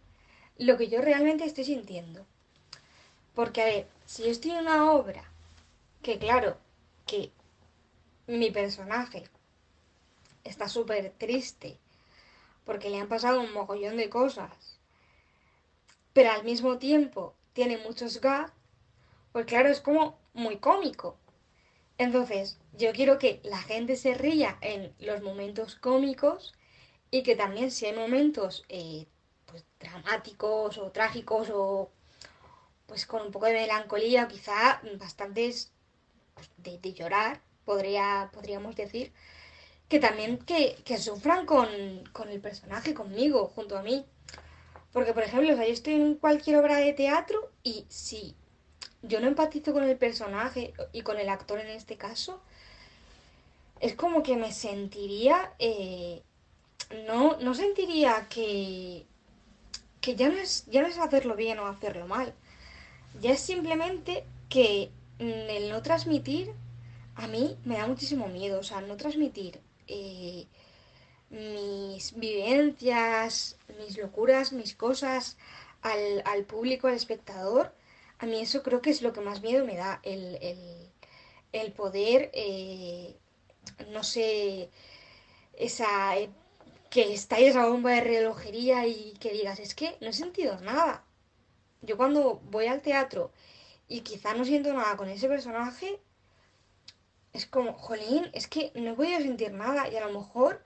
lo 0.57 0.77
que 0.77 0.87
yo 0.89 1.01
realmente 1.01 1.45
estoy 1.45 1.65
sintiendo. 1.65 2.25
Porque, 3.35 3.61
a 3.61 3.65
ver, 3.65 3.87
si 4.05 4.23
yo 4.23 4.29
estoy 4.29 4.51
en 4.51 4.59
una 4.59 4.91
obra, 4.91 5.29
que 6.01 6.17
claro, 6.17 6.57
que 7.05 7.31
mi 8.27 8.51
personaje. 8.51 9.23
Está 10.43 10.69
súper 10.69 11.13
triste, 11.17 11.79
porque 12.65 12.89
le 12.89 12.99
han 12.99 13.07
pasado 13.07 13.41
un 13.41 13.53
mogollón 13.53 13.97
de 13.97 14.09
cosas, 14.09 14.79
pero 16.13 16.31
al 16.31 16.43
mismo 16.43 16.77
tiempo 16.77 17.33
tiene 17.53 17.77
muchos 17.77 18.21
gags, 18.21 18.53
pues 19.31 19.45
claro, 19.45 19.69
es 19.69 19.81
como 19.81 20.17
muy 20.33 20.57
cómico. 20.57 21.17
Entonces, 21.97 22.59
yo 22.73 22.91
quiero 22.93 23.17
que 23.17 23.41
la 23.43 23.57
gente 23.57 23.95
se 23.95 24.13
ría 24.13 24.57
en 24.61 24.93
los 24.99 25.21
momentos 25.21 25.75
cómicos 25.75 26.53
y 27.09 27.23
que 27.23 27.35
también 27.35 27.71
si 27.71 27.85
hay 27.85 27.95
momentos 27.95 28.65
eh, 28.69 29.07
pues, 29.45 29.65
dramáticos 29.79 30.77
o 30.77 30.91
trágicos 30.91 31.49
o 31.51 31.89
pues 32.85 33.05
con 33.05 33.21
un 33.23 33.31
poco 33.31 33.47
de 33.47 33.53
melancolía 33.53 34.25
o 34.25 34.27
quizá 34.27 34.81
bastantes 34.99 35.71
pues, 36.35 36.49
de, 36.57 36.93
llorar, 36.93 37.41
podría, 37.67 38.31
podríamos 38.33 38.75
decir, 38.75 39.11
que 39.89 39.99
también 39.99 40.37
que, 40.39 40.97
sufran 40.97 41.45
con, 41.45 41.67
el 41.67 42.41
personaje, 42.41 42.93
conmigo, 42.93 43.51
junto 43.53 43.77
a 43.77 43.83
mí. 43.83 44.05
Porque, 44.93 45.13
por 45.13 45.23
ejemplo, 45.23 45.53
yo 45.55 45.61
estoy 45.61 45.95
en 45.95 46.15
cualquier 46.15 46.57
obra 46.57 46.77
de 46.77 46.93
teatro 46.93 47.51
y 47.61 47.85
si 47.89 48.35
yo 49.03 49.19
no 49.19 49.27
empatizo 49.27 49.73
con 49.73 49.83
el 49.83 49.97
personaje 49.97 50.73
y 50.93 51.01
con 51.01 51.19
el 51.19 51.29
actor 51.29 51.59
en 51.59 51.67
este 51.67 51.97
caso, 51.97 52.41
es 53.79 53.93
como 53.93 54.23
que 54.23 54.37
me 54.37 54.51
sentiría 54.51 55.53
eh, 55.59 56.23
no, 57.05 57.37
no 57.37 57.53
sentiría 57.53 58.27
que, 58.29 59.05
que 60.01 60.15
ya, 60.15 60.29
no 60.29 60.37
es, 60.37 60.65
ya 60.67 60.81
no 60.81 60.87
es 60.87 60.97
hacerlo 60.97 61.35
bien 61.35 61.59
o 61.59 61.67
hacerlo 61.67 62.07
mal. 62.07 62.33
Ya 63.21 63.31
es 63.31 63.41
simplemente 63.41 64.23
que 64.49 64.91
el 65.19 65.69
no 65.69 65.81
transmitir 65.81 66.53
a 67.17 67.27
mí 67.27 67.57
me 67.65 67.77
da 67.77 67.87
muchísimo 67.87 68.27
miedo. 68.27 68.59
O 68.59 68.63
sea, 68.63 68.81
no 68.81 68.97
transmitir 68.97 69.59
eh, 69.87 70.47
mis 71.29 72.13
vivencias, 72.15 73.57
mis 73.79 73.97
locuras, 73.97 74.53
mis 74.53 74.75
cosas 74.75 75.37
al, 75.81 76.21
al, 76.25 76.45
público, 76.45 76.87
al 76.87 76.93
espectador. 76.95 77.73
A 78.19 78.25
mí 78.25 78.39
eso 78.39 78.63
creo 78.63 78.81
que 78.81 78.91
es 78.91 79.01
lo 79.01 79.13
que 79.13 79.21
más 79.21 79.41
miedo 79.41 79.65
me 79.65 79.75
da. 79.75 79.99
El, 80.03 80.37
el, 81.51 81.71
poder, 81.73 82.31
eh, 82.33 83.15
no 83.91 84.03
sé, 84.03 84.69
esa 85.53 85.87
que 86.89 87.13
estáis 87.13 87.55
a 87.55 87.67
bomba 87.67 87.91
de 87.91 88.01
relojería 88.01 88.87
y 88.87 89.13
que 89.19 89.33
digas, 89.33 89.59
es 89.59 89.75
que 89.75 89.97
no 90.01 90.09
he 90.09 90.13
sentido 90.13 90.59
nada. 90.61 91.03
Yo 91.81 91.97
cuando 91.97 92.41
voy 92.45 92.67
al 92.67 92.81
teatro 92.81 93.31
y 93.87 94.01
quizá 94.01 94.33
no 94.33 94.45
siento 94.45 94.73
nada 94.73 94.97
con 94.97 95.09
ese 95.09 95.27
personaje, 95.27 95.99
es 97.37 97.45
como, 97.45 97.73
jolín, 97.73 98.29
es 98.33 98.47
que 98.47 98.71
no 98.75 98.91
he 98.91 98.93
podido 98.95 99.19
sentir 99.19 99.51
nada 99.51 99.87
y 99.89 99.95
a 99.95 100.07
lo 100.07 100.19
mejor 100.19 100.63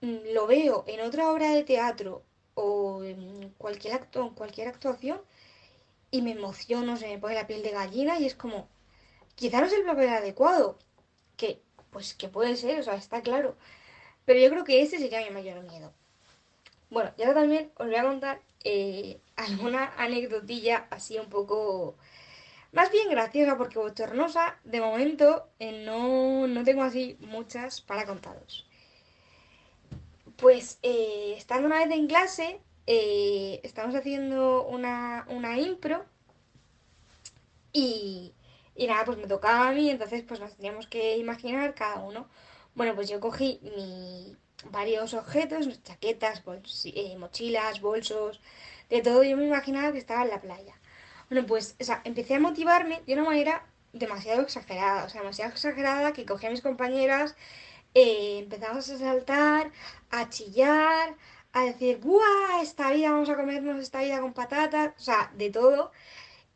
mm, 0.00 0.32
lo 0.34 0.46
veo 0.46 0.84
en 0.86 1.00
otra 1.00 1.30
obra 1.32 1.50
de 1.50 1.64
teatro 1.64 2.22
o 2.54 3.02
en 3.04 3.50
cualquier, 3.58 3.94
acto, 3.94 4.32
cualquier 4.34 4.68
actuación 4.68 5.20
y 6.10 6.22
me 6.22 6.32
emociono, 6.32 6.96
se 6.96 7.08
me 7.08 7.18
pone 7.18 7.34
la 7.34 7.46
piel 7.46 7.62
de 7.62 7.70
gallina 7.70 8.18
y 8.20 8.26
es 8.26 8.34
como, 8.34 8.68
quizá 9.34 9.60
no 9.60 9.66
es 9.66 9.72
el 9.72 9.84
papel 9.84 10.08
adecuado, 10.10 10.78
que 11.36 11.62
pues 11.90 12.14
que 12.14 12.28
puede 12.28 12.56
ser, 12.56 12.80
o 12.80 12.82
sea, 12.84 12.94
está 12.94 13.22
claro, 13.22 13.56
pero 14.24 14.40
yo 14.40 14.50
creo 14.50 14.64
que 14.64 14.82
ese 14.82 14.98
sería 14.98 15.24
mi 15.24 15.30
mayor 15.30 15.62
miedo. 15.64 15.92
Bueno, 16.90 17.12
y 17.18 17.22
ahora 17.22 17.40
también 17.40 17.72
os 17.76 17.86
voy 17.86 17.96
a 17.96 18.04
contar 18.04 18.42
eh, 18.64 19.20
alguna 19.36 19.92
anecdotilla 19.96 20.86
así 20.90 21.18
un 21.18 21.28
poco 21.28 21.96
más 22.72 22.90
bien 22.90 23.08
graciosa 23.10 23.56
porque 23.56 23.78
bochornosa. 23.78 24.58
De 24.64 24.80
momento 24.80 25.48
eh, 25.58 25.84
no, 25.84 26.46
no, 26.46 26.64
tengo 26.64 26.82
así 26.82 27.16
muchas 27.20 27.80
para 27.80 28.06
contaros. 28.06 28.66
Pues 30.36 30.78
eh, 30.82 31.34
estando 31.36 31.66
una 31.66 31.84
vez 31.84 31.90
en 31.90 32.06
clase, 32.06 32.60
estamos 32.86 33.94
haciendo 33.94 34.66
una, 34.66 35.26
una 35.28 35.58
impro 35.58 36.04
y, 37.72 38.32
y, 38.74 38.86
nada, 38.86 39.04
pues 39.04 39.18
me 39.18 39.28
tocaba 39.28 39.68
a 39.68 39.72
mí, 39.72 39.90
entonces 39.90 40.24
pues 40.26 40.40
nos 40.40 40.56
teníamos 40.56 40.86
que 40.88 41.16
imaginar 41.16 41.74
cada 41.74 42.00
uno 42.00 42.26
bueno, 42.74 42.94
pues 42.94 43.08
yo 43.08 43.20
cogí 43.20 43.60
mi, 43.62 44.36
varios 44.70 45.14
objetos, 45.14 45.82
chaquetas, 45.82 46.42
eh, 46.84 47.16
mochilas, 47.18 47.80
bolsos, 47.80 48.40
de 48.88 49.02
todo. 49.02 49.22
Yo 49.22 49.36
me 49.36 49.46
imaginaba 49.46 49.92
que 49.92 49.98
estaba 49.98 50.22
en 50.22 50.30
la 50.30 50.40
playa. 50.40 50.79
Bueno, 51.30 51.46
pues 51.46 51.76
o 51.80 51.84
sea, 51.84 52.02
empecé 52.04 52.34
a 52.34 52.40
motivarme 52.40 53.02
de 53.06 53.14
una 53.14 53.24
manera 53.24 53.64
demasiado 53.92 54.42
exagerada, 54.42 55.04
o 55.04 55.08
sea, 55.08 55.20
demasiado 55.22 55.52
exagerada 55.52 56.12
que 56.12 56.26
cogí 56.26 56.46
a 56.46 56.50
mis 56.50 56.60
compañeras, 56.60 57.36
eh, 57.94 58.38
empezamos 58.40 58.88
a 58.90 58.98
saltar, 58.98 59.72
a 60.10 60.28
chillar, 60.28 61.16
a 61.52 61.62
decir, 61.64 61.98
¡buah! 61.98 62.62
Esta 62.62 62.90
vida 62.92 63.12
vamos 63.12 63.28
a 63.30 63.36
comernos 63.36 63.80
esta 63.80 64.02
vida 64.02 64.20
con 64.20 64.32
patatas, 64.34 64.92
o 64.98 65.00
sea, 65.00 65.32
de 65.36 65.50
todo. 65.50 65.92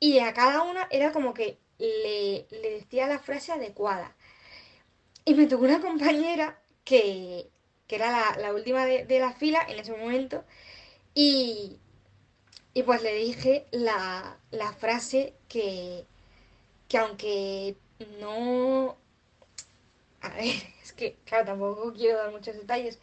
Y 0.01 0.21
a 0.21 0.33
cada 0.35 0.63
una 0.63 0.87
era 0.91 1.13
como 1.13 1.35
que 1.35 1.59
le, 1.79 2.47
decía 2.63 3.07
la 3.09 3.19
frase 3.19 3.53
adecuada. 3.53 4.17
Y 5.25 5.35
me 5.35 5.47
tocó 5.47 5.65
una 5.65 5.81
compañera 5.81 6.61
que, 6.85 7.51
era 7.89 8.37
la, 8.39 8.53
última 8.53 8.85
de, 8.87 9.19
la 9.21 9.33
fila 9.33 9.65
en 9.69 9.79
ese 9.79 9.93
momento, 9.93 10.45
y, 11.15 11.79
y 12.75 12.83
pues 12.83 13.03
le 13.03 13.15
dije 13.15 13.67
la, 13.71 14.37
la 14.51 14.73
frase 14.73 15.35
que, 15.49 16.05
que 16.89 16.99
aunque 16.99 17.77
no... 18.21 18.97
A 20.21 20.29
ver, 20.31 20.57
es 20.83 20.93
que, 20.93 21.17
claro, 21.25 21.47
tampoco 21.47 21.93
quiero 21.93 22.19
dar 22.19 22.33
muchos 22.33 22.57
detalles, 22.57 22.99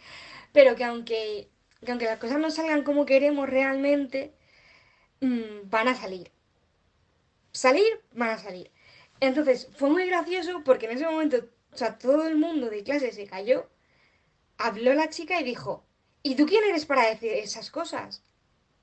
pero 0.52 0.76
que 0.76 0.84
aunque, 0.84 1.48
aunque 1.88 2.06
las 2.06 2.20
cosas 2.20 2.40
no 2.40 2.52
salgan 2.52 2.84
como 2.84 3.06
queremos 3.06 3.50
realmente, 3.50 4.34
mm, 5.22 5.70
van 5.70 5.88
a 5.88 5.96
salir. 5.96 6.32
Salir, 7.54 8.02
van 8.14 8.32
a 8.32 8.38
salir. 8.40 8.72
Entonces, 9.22 9.70
fue 9.78 9.90
muy 9.90 10.06
gracioso 10.08 10.64
porque 10.66 10.88
en 10.88 10.94
ese 10.94 11.06
momento, 11.06 11.38
o 11.74 11.78
sea, 11.78 11.98
todo 11.98 12.28
el 12.28 12.38
mundo 12.38 12.70
de 12.70 12.84
clase 12.84 13.12
se 13.14 13.28
cayó, 13.28 13.70
habló 14.58 14.94
la 14.94 15.10
chica 15.10 15.40
y 15.40 15.44
dijo, 15.46 15.86
¿y 16.24 16.36
tú 16.36 16.46
quién 16.46 16.64
eres 16.66 16.86
para 16.86 17.08
decir 17.08 17.32
esas 17.34 17.72
cosas? 17.72 18.24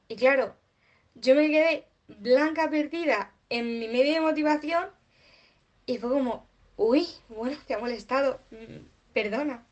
Y 0.09 0.17
claro, 0.17 0.57
yo 1.21 1.35
me 1.35 1.49
quedé 1.49 1.87
blanca 2.09 2.71
perdida 2.71 3.33
en 3.51 3.79
mi 3.79 3.89
medio 3.89 4.15
de 4.15 4.21
motivación 4.21 4.91
y 5.87 5.99
fue 5.99 6.11
como, 6.11 6.47
uy, 6.77 7.09
bueno, 7.29 7.57
te 7.67 7.75
ha 7.75 7.79
molestado, 7.79 8.41
mm, 8.51 8.87
perdona. 9.13 9.67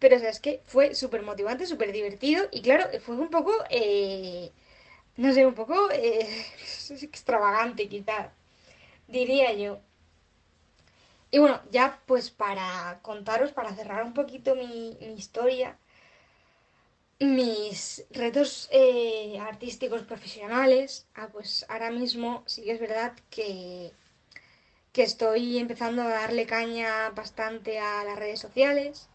Pero 0.00 0.16
o 0.16 0.18
sea, 0.20 0.30
es 0.30 0.40
que 0.40 0.62
fue 0.66 0.94
súper 0.94 1.22
motivante, 1.22 1.66
súper 1.66 1.92
divertido 1.92 2.46
y 2.52 2.62
claro, 2.62 2.86
fue 3.00 3.16
un 3.16 3.30
poco, 3.30 3.52
eh, 3.70 4.52
no 5.16 5.32
sé, 5.34 5.46
un 5.46 5.54
poco 5.54 5.90
eh, 5.92 6.28
extravagante 7.02 7.88
quizás, 7.88 8.30
diría 9.08 9.52
yo. 9.54 9.80
Y 11.30 11.38
bueno, 11.38 11.60
ya 11.70 12.00
pues 12.06 12.30
para 12.30 13.00
contaros, 13.02 13.52
para 13.52 13.74
cerrar 13.74 14.04
un 14.04 14.14
poquito 14.14 14.54
mi, 14.54 14.96
mi 15.00 15.14
historia, 15.14 15.76
mis 17.20 18.04
retos 18.10 18.68
eh, 18.72 19.38
artísticos 19.40 20.02
profesionales, 20.02 21.06
ah, 21.14 21.28
pues 21.32 21.64
ahora 21.68 21.90
mismo 21.90 22.42
sí 22.46 22.64
que 22.64 22.72
es 22.72 22.80
verdad 22.80 23.14
que, 23.30 23.92
que 24.92 25.02
estoy 25.02 25.58
empezando 25.58 26.02
a 26.02 26.08
darle 26.08 26.46
caña 26.46 27.10
bastante 27.10 27.78
a 27.78 28.04
las 28.04 28.18
redes 28.18 28.40
sociales 28.40 29.08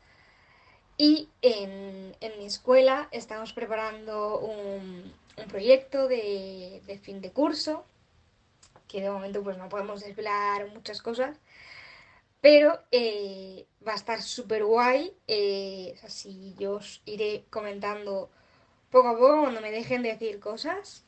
y 0.98 1.30
en, 1.42 2.16
mi 2.38 2.46
escuela 2.46 3.08
estamos 3.12 3.54
preparando 3.54 4.40
un, 4.40 5.14
proyecto 5.50 6.10
de, 6.10 6.82
de, 6.86 6.98
fin 7.00 7.22
de 7.22 7.32
curso 7.32 7.86
que 8.90 9.02
de 9.02 9.10
momento 9.10 9.42
pues 9.42 9.58
no 9.58 9.70
podemos 9.70 10.02
desvelar 10.02 10.68
muchas 10.74 11.02
cosas 11.02 11.38
pero 12.42 12.80
eh, 12.92 13.66
va 13.88 13.94
a 13.94 13.96
estar 13.96 14.22
súper 14.22 14.64
guay. 14.64 15.14
Eh, 15.28 15.96
así 16.04 16.56
yo 16.60 16.76
os 16.76 17.02
iré 17.06 17.46
comentando 17.50 18.30
poco 18.92 19.10
a 19.10 19.18
poco 19.18 19.42
cuando 19.42 19.62
me 19.62 19.72
dejen 19.72 20.04
de 20.04 20.10
decir 20.14 20.40
cosas. 20.40 21.04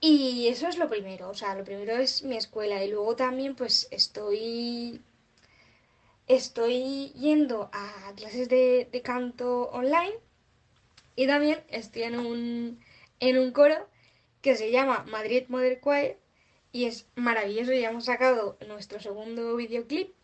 Y 0.00 0.48
eso 0.48 0.68
es 0.68 0.78
lo 0.78 0.88
primero. 0.88 1.30
O 1.30 1.34
sea, 1.34 1.54
lo 1.54 1.64
primero 1.64 1.96
es 1.96 2.22
mi 2.22 2.36
escuela. 2.36 2.84
Y 2.84 2.90
luego 2.90 3.16
también 3.16 3.54
pues 3.56 3.88
estoy. 3.90 5.02
Estoy 6.26 7.10
yendo 7.14 7.70
a 7.72 8.12
clases 8.16 8.48
de, 8.48 8.88
canto 9.04 9.70
online. 9.70 10.18
Y 11.16 11.26
también 11.26 11.64
estoy 11.68 12.02
en 12.02 12.18
un, 12.18 12.80
en 13.20 13.38
un 13.38 13.50
coro 13.52 13.88
que 14.42 14.54
se 14.56 14.70
llama 14.70 15.04
Madrid 15.08 15.44
Modern 15.48 15.80
Choir. 15.80 16.18
Y 16.72 16.84
es 16.84 17.06
maravilloso. 17.16 17.72
Ya 17.72 17.90
hemos 17.90 18.04
sacado 18.04 18.58
nuestro 18.66 19.00
segundo 19.00 19.56
videoclip 19.56 20.17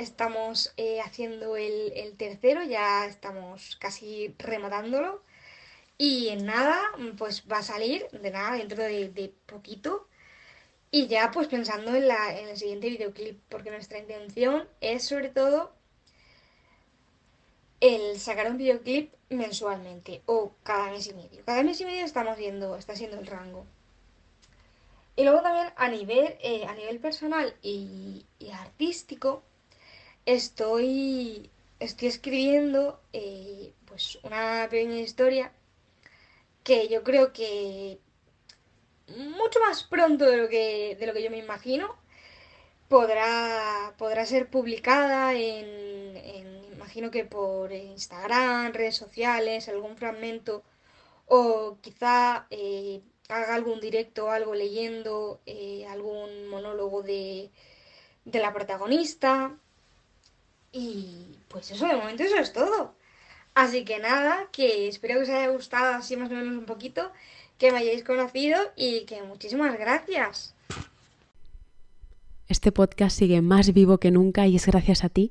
estamos 0.00 0.72
eh, 0.76 1.00
haciendo 1.00 1.56
el, 1.56 2.14
tercero, 2.16 2.62
ya 2.64 3.06
estamos 3.06 3.76
casi 3.76 4.34
rematándolo. 4.38 5.22
Y 5.98 6.28
en 6.30 6.46
nada, 6.46 6.80
pues 7.18 7.44
va 7.50 7.58
a 7.58 7.62
salir, 7.62 8.08
de 8.10 8.30
nada, 8.30 8.56
dentro 8.56 8.82
de, 8.82 9.34
poquito. 9.46 10.08
Y 10.90 11.06
ya 11.06 11.30
pues 11.30 11.48
pensando 11.48 11.94
en, 11.94 12.08
la, 12.08 12.38
en 12.38 12.48
el 12.48 12.56
siguiente 12.56 12.88
videoclip, 12.88 13.40
porque 13.48 13.70
nuestra 13.70 13.98
intención 13.98 14.68
es 14.80 15.04
sobre 15.04 15.28
todo 15.28 15.72
el 17.80 18.18
sacar 18.18 18.50
un 18.50 18.58
videoclip 18.58 19.12
mensualmente 19.28 20.22
o 20.26 20.52
cada 20.64 20.90
mes 20.90 21.06
y 21.06 21.14
medio. 21.14 21.44
Cada 21.44 21.62
mes 21.62 21.80
y 21.80 21.84
medio 21.84 22.04
estamos 22.04 22.36
viendo, 22.38 22.76
está 22.76 22.96
siendo 22.96 23.18
el 23.18 23.26
rango. 23.26 23.66
Y 25.16 25.24
luego 25.24 25.42
también 25.42 25.68
a 25.76 25.88
nivel, 25.88 26.36
eh, 26.40 26.64
a 26.66 26.74
nivel 26.74 26.98
personal 26.98 27.54
y 27.62 28.24
artístico, 28.52 29.44
estoy, 30.26 31.50
estoy 31.78 32.08
escribiendo 32.08 33.00
eh, 33.12 33.72
pues 33.86 34.18
una 34.22 34.68
pequeña 34.70 35.00
historia 35.00 35.52
que 36.64 36.88
yo 36.88 37.02
creo 37.02 37.32
que 37.32 37.98
mucho 39.16 39.60
más 39.60 39.82
pronto 39.84 40.26
de 40.26 40.36
lo 40.36 40.48
que, 40.48 40.96
de 40.98 41.06
lo 41.06 41.12
que 41.12 41.22
yo 41.22 41.30
me 41.30 41.38
imagino 41.38 41.96
podrá, 42.88 43.94
podrá 43.98 44.26
ser 44.26 44.50
publicada 44.50 45.34
en, 45.34 46.60
imagino 46.72 47.10
que 47.10 47.24
por 47.24 47.72
Instagram, 47.72 48.72
redes 48.72 48.96
sociales, 48.96 49.68
algún 49.68 49.96
fragmento 49.96 50.64
o 51.26 51.78
quizá 51.80 52.46
eh, 52.50 53.00
haga 53.28 53.54
algún 53.54 53.80
directo 53.80 54.26
o 54.26 54.30
algo 54.30 54.54
leyendo 54.54 55.40
eh, 55.46 55.86
algún 55.88 56.48
monólogo 56.48 57.02
de, 57.02 57.50
de 58.24 58.38
la 58.40 58.52
protagonista 58.52 59.56
y 60.72 61.38
pues 61.48 61.70
eso, 61.70 61.86
de 61.86 61.96
momento 61.96 62.22
eso 62.22 62.36
es 62.36 62.52
todo. 62.52 62.94
Así 63.54 63.84
que 63.84 63.98
nada, 63.98 64.48
que 64.52 64.88
espero 64.88 65.16
que 65.16 65.22
os 65.24 65.28
haya 65.30 65.48
gustado 65.48 65.94
así 65.96 66.16
más 66.16 66.30
o 66.30 66.34
menos 66.34 66.56
un 66.56 66.66
poquito, 66.66 67.12
que 67.58 67.72
me 67.72 67.78
hayáis 67.78 68.04
conocido 68.04 68.58
y 68.76 69.04
que 69.06 69.22
muchísimas 69.22 69.78
gracias. 69.78 70.54
Este 72.50 72.72
podcast 72.72 73.16
sigue 73.16 73.42
más 73.42 73.72
vivo 73.72 73.98
que 73.98 74.10
nunca 74.10 74.48
y 74.48 74.56
es 74.56 74.66
gracias 74.66 75.04
a 75.04 75.08
ti, 75.08 75.30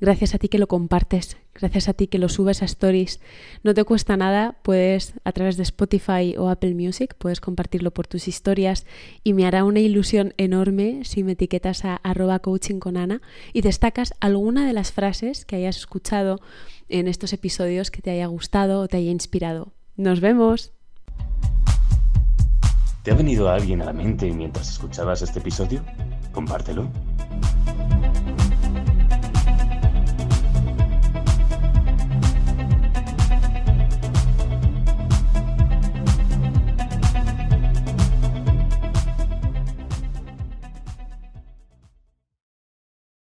gracias 0.00 0.36
a 0.36 0.38
ti 0.38 0.48
que 0.48 0.60
lo 0.60 0.68
compartes, 0.68 1.36
gracias 1.52 1.88
a 1.88 1.94
ti 1.94 2.06
que 2.06 2.20
lo 2.20 2.28
subes 2.28 2.62
a 2.62 2.64
stories. 2.64 3.18
No 3.64 3.74
te 3.74 3.82
cuesta 3.82 4.16
nada, 4.16 4.56
puedes 4.62 5.14
a 5.24 5.32
través 5.32 5.56
de 5.56 5.64
Spotify 5.64 6.36
o 6.38 6.48
Apple 6.48 6.76
Music, 6.76 7.16
puedes 7.18 7.40
compartirlo 7.40 7.90
por 7.90 8.06
tus 8.06 8.28
historias 8.28 8.86
y 9.24 9.32
me 9.32 9.46
hará 9.46 9.64
una 9.64 9.80
ilusión 9.80 10.32
enorme 10.36 11.00
si 11.02 11.24
me 11.24 11.32
etiquetas 11.32 11.84
a 11.84 11.96
arroba 11.96 12.38
coaching 12.38 12.78
con 12.78 12.96
Ana 12.96 13.20
y 13.52 13.62
destacas 13.62 14.14
alguna 14.20 14.64
de 14.64 14.72
las 14.72 14.92
frases 14.92 15.44
que 15.44 15.56
hayas 15.56 15.76
escuchado 15.76 16.38
en 16.88 17.08
estos 17.08 17.32
episodios 17.32 17.90
que 17.90 18.00
te 18.00 18.12
haya 18.12 18.26
gustado 18.26 18.82
o 18.82 18.86
te 18.86 18.98
haya 18.98 19.10
inspirado. 19.10 19.72
Nos 19.96 20.20
vemos. 20.20 20.72
¿Te 23.02 23.10
ha 23.10 23.14
venido 23.14 23.48
alguien 23.48 23.82
a 23.82 23.86
la 23.86 23.92
mente 23.92 24.30
mientras 24.30 24.70
escuchabas 24.70 25.20
este 25.22 25.40
episodio? 25.40 25.82
Compártelo. 26.32 26.88